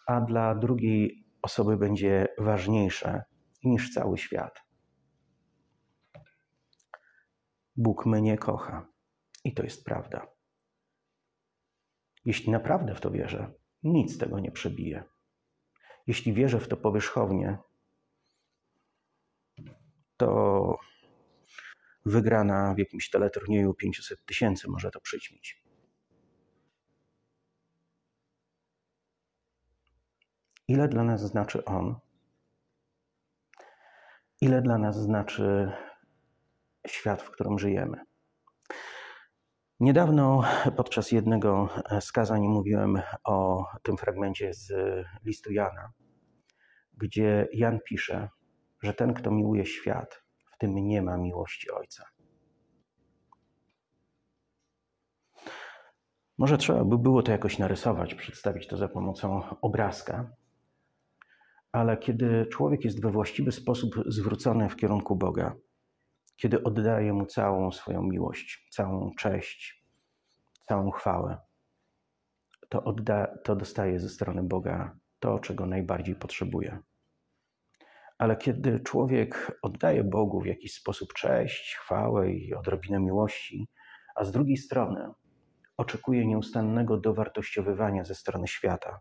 a 0.06 0.20
dla 0.20 0.54
drugiej 0.54 1.26
osoby 1.42 1.76
będzie 1.76 2.28
ważniejsze 2.38 3.22
niż 3.64 3.94
cały 3.94 4.18
świat. 4.18 4.61
Bóg 7.76 8.06
mnie 8.06 8.38
kocha. 8.38 8.88
I 9.44 9.54
to 9.54 9.62
jest 9.62 9.84
prawda. 9.84 10.26
Jeśli 12.24 12.52
naprawdę 12.52 12.94
w 12.94 13.00
to 13.00 13.11
wierzę, 13.11 13.52
nic 13.82 14.18
tego 14.18 14.40
nie 14.40 14.50
przebije. 14.50 15.04
Jeśli 16.06 16.32
wierzę 16.32 16.61
w 16.61 16.68
to 16.68 16.76
powierzchownie, 16.76 17.59
to 20.18 20.78
wygrana 22.06 22.74
w 22.74 22.78
jakimś 22.78 23.10
teleturnieju 23.10 23.74
500 23.74 24.26
tysięcy 24.26 24.70
może 24.70 24.90
to 24.90 25.00
przyćmić. 25.00 25.62
Ile 30.68 30.88
dla 30.88 31.04
nas 31.04 31.20
znaczy 31.20 31.64
On? 31.64 31.96
Ile 34.40 34.62
dla 34.62 34.78
nas 34.78 34.96
znaczy 34.96 35.72
świat, 36.86 37.22
w 37.22 37.30
którym 37.30 37.58
żyjemy? 37.58 38.04
Niedawno 39.80 40.42
podczas 40.76 41.12
jednego 41.12 41.68
z 42.00 42.12
kazań 42.12 42.48
mówiłem 42.48 43.02
o 43.24 43.66
tym 43.82 43.96
fragmencie 43.96 44.54
z 44.54 44.72
listu 45.24 45.52
Jana, 45.52 45.92
gdzie 46.96 47.48
Jan 47.52 47.78
pisze, 47.84 48.28
że 48.83 48.95
ten, 48.95 49.14
kto 49.14 49.31
miłuje 49.31 49.66
świat, 49.66 50.22
w 50.55 50.59
tym 50.59 50.74
nie 50.74 51.03
ma 51.03 51.16
miłości 51.16 51.70
Ojca. 51.70 52.05
Może 56.39 56.59
trzeba 56.59 56.85
by 56.85 56.99
było 56.99 57.22
to 57.22 57.33
jakoś 57.33 57.59
narysować, 57.59 58.14
przedstawić 58.14 58.66
to 58.66 58.76
za 58.76 58.89
pomocą 58.89 59.43
obrazka, 59.61 60.31
ale 61.72 61.97
kiedy 61.97 62.47
człowiek 62.47 62.85
jest 62.85 63.03
we 63.03 63.11
właściwy 63.11 63.53
sposób 63.53 63.95
zwrócony 64.07 64.68
w 64.68 64.76
kierunku 64.76 65.16
Boga, 65.16 65.55
kiedy 66.37 66.62
oddaje 66.62 67.12
mu 67.12 67.26
całą 67.26 67.72
swoją 67.72 68.03
miłość, 68.03 68.68
całą 68.70 69.14
cześć, 69.14 69.85
całą 70.68 70.91
chwałę, 70.91 71.39
to, 72.68 72.85
odda, 72.85 73.39
to 73.45 73.57
dostaje 73.57 74.01
ze 74.01 74.09
strony 74.09 74.43
Boga 74.43 74.97
to, 75.18 75.39
czego 75.39 75.66
najbardziej 75.66 76.14
potrzebuje. 76.14 76.79
Ale 78.18 78.36
kiedy 78.36 78.80
człowiek 78.80 79.58
oddaje 79.62 80.04
Bogu 80.04 80.40
w 80.40 80.46
jakiś 80.46 80.74
sposób 80.74 81.12
cześć, 81.12 81.76
chwałę 81.76 82.32
i 82.32 82.54
odrobinę 82.54 83.00
miłości, 83.00 83.68
a 84.14 84.24
z 84.24 84.32
drugiej 84.32 84.56
strony 84.56 85.10
oczekuje 85.76 86.26
nieustannego 86.26 86.96
dowartościowywania 86.96 88.04
ze 88.04 88.14
strony 88.14 88.48
świata, 88.48 89.00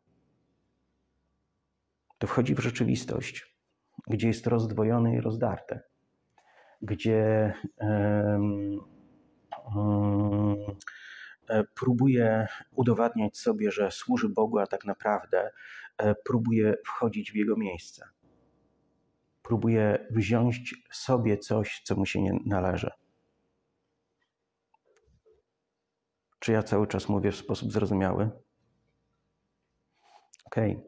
to 2.18 2.28
wchodzi 2.28 2.56
w 2.56 2.60
rzeczywistość, 2.60 3.56
gdzie 4.08 4.28
jest 4.28 4.48
rozdwojony 4.48 5.16
i 5.16 5.22
rozdarte, 5.22 5.82
gdzie 6.82 7.54
um, 7.78 8.80
um, 9.76 10.58
próbuje 11.76 12.48
udowadniać 12.72 13.38
sobie, 13.38 13.72
że 13.72 13.92
służy 13.92 14.30
Bogu, 14.30 14.60
a 14.60 14.68
tak 14.68 14.86
naprawdę 14.86 15.52
e, 15.98 16.16
próbuje 16.16 16.76
wchodzić 16.86 17.32
w 17.32 17.36
jego 17.36 17.58
miejsce 17.58 18.06
próbuje 19.48 20.08
wziąć 20.12 20.76
sobie 20.92 21.38
coś, 21.38 21.82
co 21.84 21.96
mu 21.96 22.06
się 22.06 22.22
nie 22.22 22.40
należy. 22.46 22.92
Czy 26.40 26.52
ja 26.52 26.64
cały 26.64 26.88
czas 26.88 27.10
mówię 27.10 27.32
w 27.32 27.36
sposób 27.36 27.72
zrozumiały? 27.72 28.30
Okay. 30.46 30.82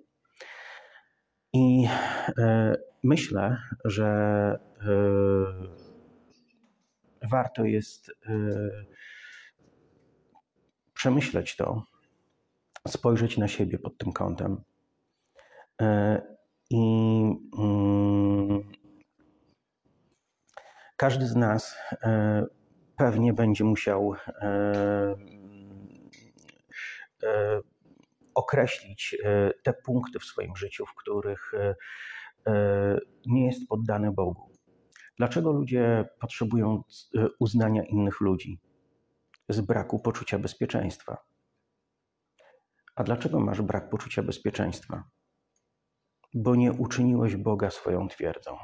I 1.53 1.87
e, 2.37 2.75
myślę, 3.03 3.57
że 3.85 4.05
e, 4.81 4.89
warto 7.29 7.63
jest 7.63 8.09
e, 8.09 8.33
przemyśleć 10.93 11.55
to, 11.55 11.83
spojrzeć 12.87 13.37
na 13.37 13.47
siebie 13.47 13.79
pod 13.79 13.97
tym 13.97 14.13
kątem 14.13 14.63
i 16.69 16.79
mm, 17.57 18.63
każdy 20.97 21.27
z 21.27 21.35
nas 21.35 21.77
e, 22.03 22.45
pewnie 22.97 23.33
będzie 23.33 23.63
musiał 23.63 24.15
e, 24.27 25.15
e, 27.23 27.61
określić 28.35 29.17
te 29.63 29.73
punkty 29.73 30.19
w 30.19 30.23
swoim 30.23 30.55
życiu, 30.55 30.85
w 30.85 30.95
których 30.95 31.51
nie 33.25 33.45
jest 33.45 33.67
poddany 33.69 34.11
Bogu. 34.11 34.49
Dlaczego 35.17 35.51
ludzie 35.51 36.09
potrzebują 36.19 36.83
uznania 37.39 37.83
innych 37.83 38.21
ludzi? 38.21 38.59
Z 39.49 39.61
braku 39.61 39.99
poczucia 39.99 40.39
bezpieczeństwa. 40.39 41.17
A 42.95 43.03
dlaczego 43.03 43.39
masz 43.39 43.61
brak 43.61 43.89
poczucia 43.89 44.23
bezpieczeństwa? 44.23 45.03
Bo 46.33 46.55
nie 46.55 46.73
uczyniłeś 46.73 47.35
Boga 47.35 47.69
swoją 47.69 48.07
twierdzą. 48.07 48.57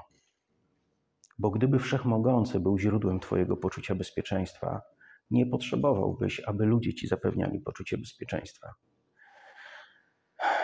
Bo 1.40 1.52
gdyby 1.52 1.80
Wszechmogący 1.80 2.60
był 2.60 2.78
źródłem 2.80 3.20
Twojego 3.20 3.58
poczucia 3.58 3.96
bezpieczeństwa, 3.96 4.82
nie 5.32 5.46
potrzebowałbyś, 5.46 6.40
aby 6.40 6.66
ludzie 6.66 6.94
Ci 6.94 7.08
zapewniali 7.08 7.60
poczucie 7.60 7.98
bezpieczeństwa. 7.98 8.74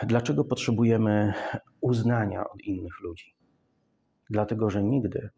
Dlaczego 0.03 0.45
potrzebujemy 0.45 1.33
uznania 1.81 2.49
od 2.49 2.61
innych 2.61 2.99
ludzi? 2.99 3.35
Dlatego, 4.29 4.69
że 4.69 4.83
nigdy 4.83 5.29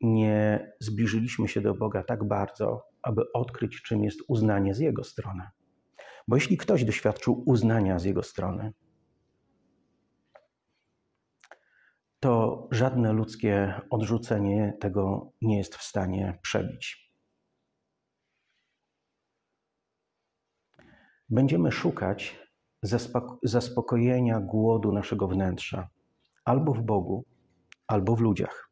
nie 0.00 0.72
zbliżyliśmy 0.80 1.48
się 1.48 1.60
do 1.60 1.74
Boga 1.74 2.02
tak 2.02 2.24
bardzo, 2.24 2.82
aby 3.02 3.32
odkryć, 3.32 3.82
czym 3.82 4.04
jest 4.04 4.20
uznanie 4.28 4.74
z 4.74 4.78
Jego 4.78 5.04
strony. 5.04 5.42
Bo 6.28 6.36
jeśli 6.36 6.56
ktoś 6.56 6.84
doświadczył 6.84 7.42
uznania 7.46 7.98
z 7.98 8.04
Jego 8.04 8.22
strony, 8.22 8.72
to 12.20 12.68
żadne 12.70 13.12
ludzkie 13.12 13.80
odrzucenie 13.90 14.76
tego 14.80 15.32
nie 15.42 15.58
jest 15.58 15.76
w 15.76 15.82
stanie 15.82 16.38
przebić. 16.42 17.10
Będziemy 21.28 21.72
szukać 21.72 22.40
zaspokojenia 23.42 24.40
głodu 24.40 24.92
naszego 24.92 25.28
wnętrza 25.28 25.88
albo 26.44 26.74
w 26.74 26.82
Bogu, 26.82 27.24
albo 27.86 28.16
w 28.16 28.20
ludziach, 28.20 28.70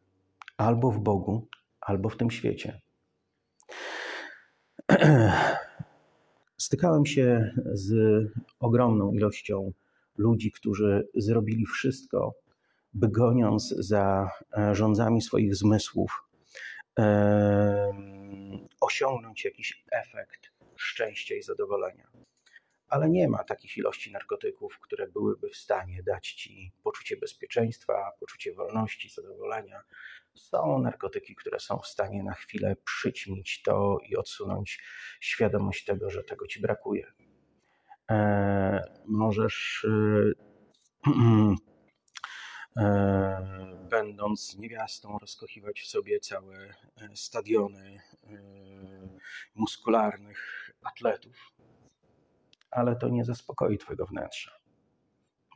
albo 0.57 0.91
w 0.91 0.99
Bogu, 0.99 1.49
albo 1.81 2.09
w 2.09 2.17
tym 2.17 2.31
świecie. 2.31 2.81
Stykałem 6.57 7.07
się 7.07 7.55
z 7.73 7.93
ogromną 8.61 9.13
ilością 9.13 9.73
ludzi, 10.17 10.53
którzy 10.53 11.09
zrobili 11.15 11.67
wszystko, 11.67 12.35
by 12.99 13.09
goniąc 13.09 13.69
za 13.69 14.31
e, 14.59 14.75
rządzami 14.75 15.23
swoich 15.23 15.57
zmysłów, 15.57 16.25
osiągnąć 18.81 19.45
jakiś 19.45 19.85
efekt 19.91 20.53
szczęścia 20.77 21.35
i 21.35 21.43
zadowolenia. 21.43 22.09
Ale 22.89 23.09
nie 23.09 23.29
ma 23.29 23.45
takich 23.45 23.77
ilości 23.77 24.13
narkotyków, 24.13 24.79
które 24.81 25.09
byłyby 25.09 25.49
w 25.49 25.57
stanie 25.57 26.03
dać 26.03 26.33
ci 26.33 26.73
poczucie 26.83 27.17
bezpieczeństwa, 27.17 28.13
poczucie 28.21 28.55
wolności, 28.55 29.09
zadowolenia. 29.09 29.83
Są 30.35 30.79
narkotyki, 30.79 31.35
które 31.35 31.61
są 31.61 31.79
w 31.79 31.87
stanie 31.87 32.23
na 32.23 32.35
chwilę 32.35 32.77
przyćmić 32.85 33.63
to 33.63 33.99
i 34.09 34.17
odsunąć 34.17 34.83
świadomość 35.21 35.85
tego, 35.85 36.11
że 36.11 36.25
tego 36.25 36.47
ci 36.47 36.61
brakuje. 36.61 37.13
E, 38.11 38.83
możesz, 39.07 39.87
e, 41.07 41.11
e, 41.11 41.55
będąc 43.91 44.59
niewiastą, 44.59 45.19
rozkochiwać 45.19 45.81
w 45.81 45.87
sobie 45.87 46.21
całe 46.21 46.57
e, 46.57 46.75
stadiony 47.15 48.01
e, 48.25 48.29
muskularnych 49.55 50.71
atletów, 50.83 51.53
ale 52.71 52.97
to 52.97 53.09
nie 53.09 53.25
zaspokoi 53.25 53.79
Twojego 53.79 54.07
wnętrza. 54.07 54.51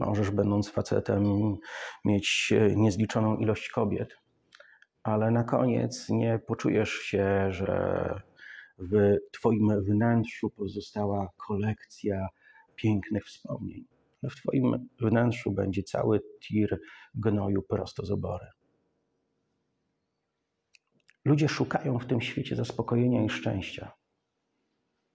Możesz, 0.01 0.31
będąc 0.31 0.71
facetem, 0.71 1.25
mieć 2.05 2.53
e, 2.57 2.77
niezliczoną 2.77 3.37
ilość 3.37 3.69
kobiet, 3.69 4.17
ale 5.03 5.31
na 5.31 5.45
koniec 5.45 6.09
nie 6.09 6.39
poczujesz 6.39 6.93
się, 6.93 7.53
że 7.53 8.21
w 8.79 9.17
Twoim 9.33 9.85
wnętrzu 9.85 10.51
pozostała 10.51 11.29
kolekcja 11.37 12.29
pięknych 12.77 13.25
wspomnień. 13.25 13.85
W 14.31 14.37
Twoim 14.37 14.89
wnętrzu 15.01 15.53
będzie 15.53 15.83
cały 15.83 16.21
tir 16.41 16.81
gnoju 17.15 17.63
prosto 17.63 18.07
z 18.07 18.11
obory. 18.11 18.47
Ludzie 21.25 21.49
szukają 21.49 21.99
w 21.99 22.07
tym 22.07 22.21
świecie 22.21 22.57
zaspokojenia 22.57 23.25
i 23.25 23.29
szczęścia. 23.29 23.93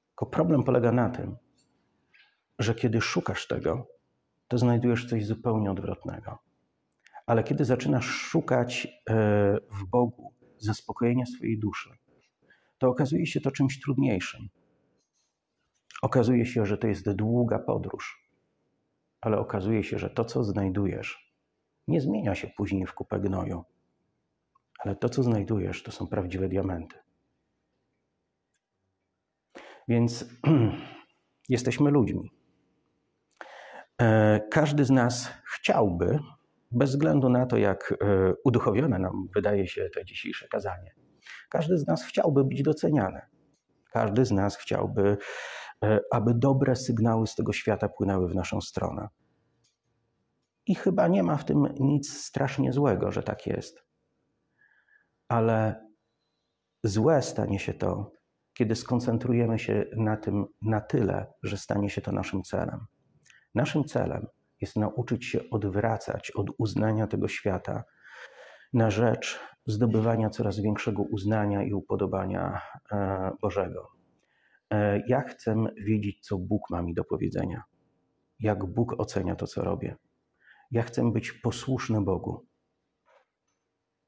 Tylko 0.09 0.25
problem 0.25 0.63
polega 0.63 0.91
na 0.91 1.09
tym, 1.09 1.35
że 2.59 2.75
kiedy 2.75 3.01
szukasz 3.01 3.47
tego, 3.47 3.87
to 4.47 4.57
znajdujesz 4.57 5.09
coś 5.09 5.25
zupełnie 5.25 5.71
odwrotnego. 5.71 6.39
Ale 7.25 7.43
kiedy 7.43 7.65
zaczynasz 7.65 8.05
szukać 8.05 8.87
e, 9.09 9.13
w 9.71 9.85
Bogu 9.85 10.33
zaspokojenia 10.57 11.25
swojej 11.25 11.59
duszy, 11.59 11.89
to 12.77 12.89
okazuje 12.89 13.27
się 13.27 13.41
to 13.41 13.51
czymś 13.51 13.81
trudniejszym. 13.81 14.49
Okazuje 16.01 16.45
się, 16.45 16.65
że 16.65 16.77
to 16.77 16.87
jest 16.87 17.11
długa 17.11 17.59
podróż, 17.59 18.26
ale 19.21 19.39
okazuje 19.39 19.83
się, 19.83 19.99
że 19.99 20.09
to, 20.09 20.25
co 20.25 20.43
znajdujesz, 20.43 21.33
nie 21.87 22.01
zmienia 22.01 22.35
się 22.35 22.47
później 22.47 22.85
w 22.85 22.93
kupę 22.93 23.19
gnoju, 23.19 23.63
ale 24.79 24.95
to, 24.95 25.09
co 25.09 25.23
znajdujesz, 25.23 25.83
to 25.83 25.91
są 25.91 26.07
prawdziwe 26.07 26.49
diamenty. 26.49 26.97
Więc 29.87 30.25
jesteśmy 31.49 31.91
ludźmi. 31.91 32.31
E, 34.01 34.39
każdy 34.51 34.85
z 34.85 34.89
nas 34.89 35.33
chciałby, 35.55 36.19
bez 36.71 36.89
względu 36.89 37.29
na 37.29 37.45
to, 37.45 37.57
jak 37.57 37.93
e, 38.01 38.33
uduchowione 38.43 38.99
nam 38.99 39.27
wydaje 39.35 39.67
się 39.67 39.89
to 39.89 40.03
dzisiejsze 40.03 40.47
kazanie, 40.47 40.93
każdy 41.49 41.77
z 41.77 41.87
nas 41.87 42.03
chciałby 42.03 42.43
być 42.43 42.63
doceniany. 42.63 43.21
Każdy 43.91 44.25
z 44.25 44.31
nas 44.31 44.57
chciałby, 44.57 45.17
aby 46.11 46.33
dobre 46.33 46.75
sygnały 46.75 47.27
z 47.27 47.35
tego 47.35 47.53
świata 47.53 47.89
płynęły 47.89 48.29
w 48.29 48.35
naszą 48.35 48.61
stronę. 48.61 49.07
I 50.65 50.75
chyba 50.75 51.07
nie 51.07 51.23
ma 51.23 51.37
w 51.37 51.45
tym 51.45 51.67
nic 51.79 52.23
strasznie 52.23 52.73
złego, 52.73 53.11
że 53.11 53.23
tak 53.23 53.47
jest. 53.47 53.83
Ale 55.27 55.87
złe 56.83 57.21
stanie 57.21 57.59
się 57.59 57.73
to, 57.73 58.11
kiedy 58.53 58.75
skoncentrujemy 58.75 59.59
się 59.59 59.85
na 59.97 60.17
tym 60.17 60.45
na 60.61 60.81
tyle, 60.81 61.33
że 61.43 61.57
stanie 61.57 61.89
się 61.89 62.01
to 62.01 62.11
naszym 62.11 62.43
celem. 62.43 62.85
Naszym 63.55 63.83
celem 63.83 64.27
jest 64.61 64.75
nauczyć 64.75 65.25
się 65.25 65.39
odwracać 65.51 66.31
od 66.31 66.47
uznania 66.57 67.07
tego 67.07 67.27
świata 67.27 67.83
na 68.73 68.89
rzecz 68.89 69.39
zdobywania 69.65 70.29
coraz 70.29 70.59
większego 70.59 71.03
uznania 71.03 71.63
i 71.63 71.73
upodobania 71.73 72.61
e, 72.91 73.31
Bożego. 73.41 73.96
E, 74.73 75.03
ja 75.07 75.21
chcę 75.21 75.65
wiedzieć, 75.77 76.19
co 76.25 76.37
Bóg 76.37 76.69
ma 76.69 76.81
mi 76.81 76.93
do 76.93 77.03
powiedzenia, 77.03 77.63
jak 78.39 78.65
Bóg 78.65 78.99
ocenia 78.99 79.35
to, 79.35 79.47
co 79.47 79.63
robię. 79.63 79.95
Ja 80.71 80.83
chcę 80.83 81.11
być 81.11 81.31
posłuszny 81.31 82.01
Bogu 82.01 82.45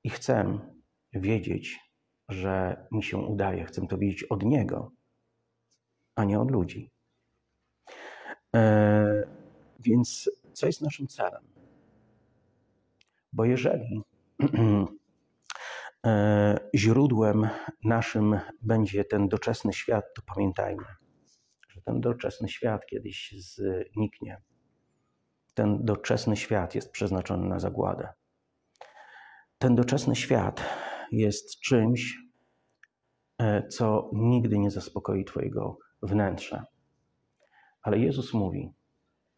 i 0.04 0.10
chcę 0.10 0.60
wiedzieć, 1.14 1.80
że 2.30 2.86
mi 2.92 3.04
się 3.04 3.18
udaje. 3.18 3.66
Chcę 3.66 3.88
to 3.88 3.98
wiedzieć 3.98 4.24
od 4.24 4.44
Niego, 4.44 4.92
a 6.16 6.24
nie 6.24 6.40
od 6.40 6.52
ludzi. 6.52 6.92
E, 8.56 9.24
więc 9.80 10.30
co 10.54 10.66
jest 10.66 10.82
naszym 10.82 11.08
celem? 11.08 11.44
Bo 13.34 13.46
jeżeli 13.46 14.02
źródłem 16.76 17.50
naszym 17.84 18.40
będzie 18.62 19.06
ten 19.06 19.28
doczesny 19.28 19.74
świat, 19.74 20.06
to 20.16 20.22
pamiętajmy, 20.36 20.86
że 21.70 21.82
ten 21.82 22.02
doczesny 22.02 22.50
świat 22.50 22.86
kiedyś 22.86 23.36
zniknie. 23.38 24.42
Ten 25.54 25.86
doczesny 25.86 26.38
świat 26.38 26.76
jest 26.76 26.92
przeznaczony 26.92 27.48
na 27.48 27.60
zagładę. 27.60 28.10
Ten 29.58 29.76
doczesny 29.76 30.16
świat 30.16 30.64
jest 31.12 31.60
czymś, 31.60 32.18
e, 33.38 33.68
co 33.68 34.10
nigdy 34.14 34.60
nie 34.60 34.72
zaspokoi 34.72 35.26
Twojego 35.26 35.78
wnętrza. 36.02 36.66
Ale 37.82 38.00
Jezus 38.00 38.34
mówi 38.34 38.74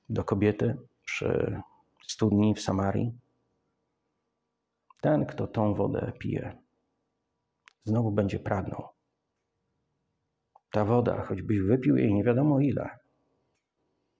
do 0.10 0.24
kobiety 0.24 0.78
przy 1.06 1.62
studni 2.08 2.56
w 2.56 2.62
Samarii: 2.62 3.12
Ten, 5.02 5.26
kto 5.26 5.48
tą 5.48 5.74
wodę 5.74 6.12
pije, 6.20 6.58
znowu 7.84 8.12
będzie 8.12 8.40
pragnął. 8.40 8.88
Ta 10.72 10.86
woda, 10.86 11.22
choćbyś 11.22 11.60
wypił 11.60 11.98
jej 11.98 12.14
nie 12.14 12.24
wiadomo 12.24 12.60
ile, 12.60 12.90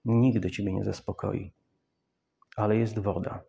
nigdy 0.04 0.50
ciebie 0.50 0.72
nie 0.72 0.84
zaspokoi. 0.84 1.52
Ale 2.56 2.76
jest 2.76 2.98
woda. 2.98 3.42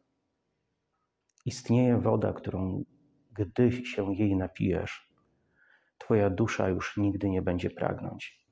Istnieje 1.45 1.97
woda, 1.97 2.33
którą, 2.33 2.83
gdy 3.31 3.71
się 3.71 4.13
jej 4.13 4.35
napijesz, 4.35 5.13
twoja 5.97 6.29
dusza 6.29 6.69
już 6.69 6.97
nigdy 6.97 7.29
nie 7.29 7.41
będzie 7.41 7.69
pragnąć. 7.69 8.45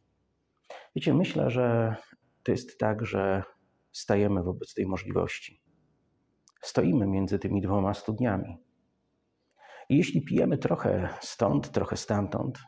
Wiecie, 0.96 1.14
myślę, 1.14 1.50
że 1.50 1.96
to 2.44 2.52
jest 2.52 2.80
tak, 2.80 3.06
że 3.06 3.44
stajemy 3.92 4.44
wobec 4.44 4.74
tej 4.74 4.86
możliwości. 4.86 5.62
Stoimy 6.62 7.08
między 7.08 7.40
tymi 7.40 7.62
dwoma 7.62 7.94
studniami. 7.94 8.58
I 9.92 9.98
jeśli 9.98 10.22
pijemy 10.22 10.58
trochę 10.58 11.10
stąd, 11.22 11.72
trochę 11.72 11.98
stamtąd, 11.98 12.60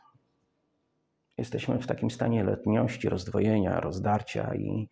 jesteśmy 1.38 1.78
w 1.78 1.86
takim 1.86 2.10
stanie 2.10 2.44
letniości, 2.44 3.08
rozdwojenia, 3.08 3.80
rozdarcia 3.80 4.54
i, 4.54 4.88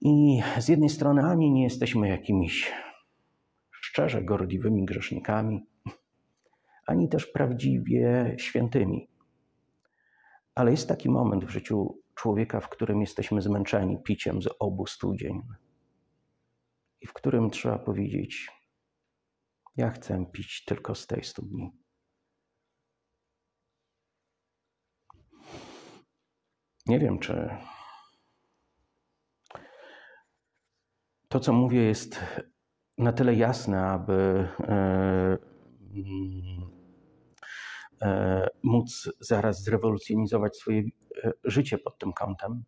i 0.00 0.42
z 0.58 0.68
jednej 0.68 0.88
strony 0.88 1.22
ani 1.22 1.50
nie 1.50 1.64
jesteśmy 1.64 2.08
jakimiś 2.08 2.72
szczerze 3.70 4.22
gorliwymi 4.22 4.84
grzesznikami, 4.84 5.66
ani 6.86 7.08
też 7.08 7.26
prawdziwie 7.26 8.34
świętymi. 8.38 9.08
Ale 10.54 10.70
jest 10.70 10.88
taki 10.88 11.10
moment 11.10 11.44
w 11.44 11.50
życiu 11.50 11.98
człowieka, 12.14 12.60
w 12.60 12.68
którym 12.68 13.00
jesteśmy 13.00 13.42
zmęczeni 13.42 14.02
piciem 14.02 14.42
z 14.42 14.48
obu 14.58 14.86
studzień 14.86 15.42
i 17.00 17.06
w 17.06 17.12
którym 17.12 17.50
trzeba 17.50 17.78
powiedzieć: 17.78 18.57
Ja 19.78 19.90
chcę 19.90 20.26
pić 20.32 20.64
tylko 20.64 20.94
z 20.94 21.06
tej 21.06 21.24
studni. 21.24 21.70
Nie 26.86 26.98
wiem, 26.98 27.18
czy 27.18 27.48
to, 31.28 31.40
co 31.40 31.52
mówię, 31.52 31.82
jest 31.82 32.20
na 32.98 33.12
tyle 33.12 33.34
jasne, 33.34 33.86
aby 33.86 34.48
e, 34.60 35.38
mm, 35.94 36.70
e, 38.02 38.48
móc 38.62 39.10
zaraz 39.20 39.62
zrewolucjonizować 39.62 40.56
swoje 40.56 40.82
e, 41.24 41.32
życie 41.44 41.78
pod 41.78 41.98
tym 41.98 42.12
kątem, 42.12 42.64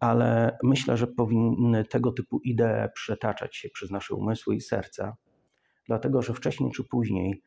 ale 0.00 0.58
myślę, 0.62 0.96
że 0.96 1.06
powinny 1.06 1.84
tego 1.84 2.12
typu 2.12 2.40
idee 2.44 2.88
przetaczać 2.94 3.56
się 3.56 3.68
przez 3.68 3.90
nasze 3.90 4.14
umysły 4.14 4.56
i 4.56 4.60
serca, 4.60 5.16
dlatego 5.88 6.22
że 6.22 6.34
wcześniej 6.34 6.72
czy 6.72 6.84
później 6.84 7.42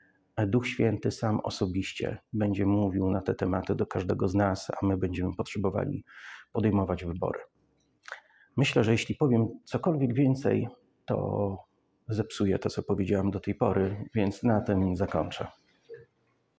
Duch 0.47 0.67
Święty 0.67 1.11
sam 1.11 1.39
osobiście 1.43 2.17
będzie 2.33 2.65
mówił 2.65 3.09
na 3.09 3.21
te 3.21 3.35
tematy 3.35 3.75
do 3.75 3.85
każdego 3.85 4.27
z 4.27 4.35
nas, 4.35 4.71
a 4.81 4.85
my 4.85 4.97
będziemy 4.97 5.35
potrzebowali 5.35 6.03
podejmować 6.51 7.05
wybory. 7.05 7.39
Myślę, 8.57 8.83
że 8.83 8.91
jeśli 8.91 9.15
powiem 9.15 9.47
cokolwiek 9.65 10.13
więcej, 10.13 10.67
to 11.05 11.57
zepsuję 12.07 12.59
to, 12.59 12.69
co 12.69 12.83
powiedziałam 12.83 13.31
do 13.31 13.39
tej 13.39 13.55
pory, 13.55 14.09
więc 14.15 14.43
na 14.43 14.61
tym 14.61 14.95
zakończę. 14.95 15.47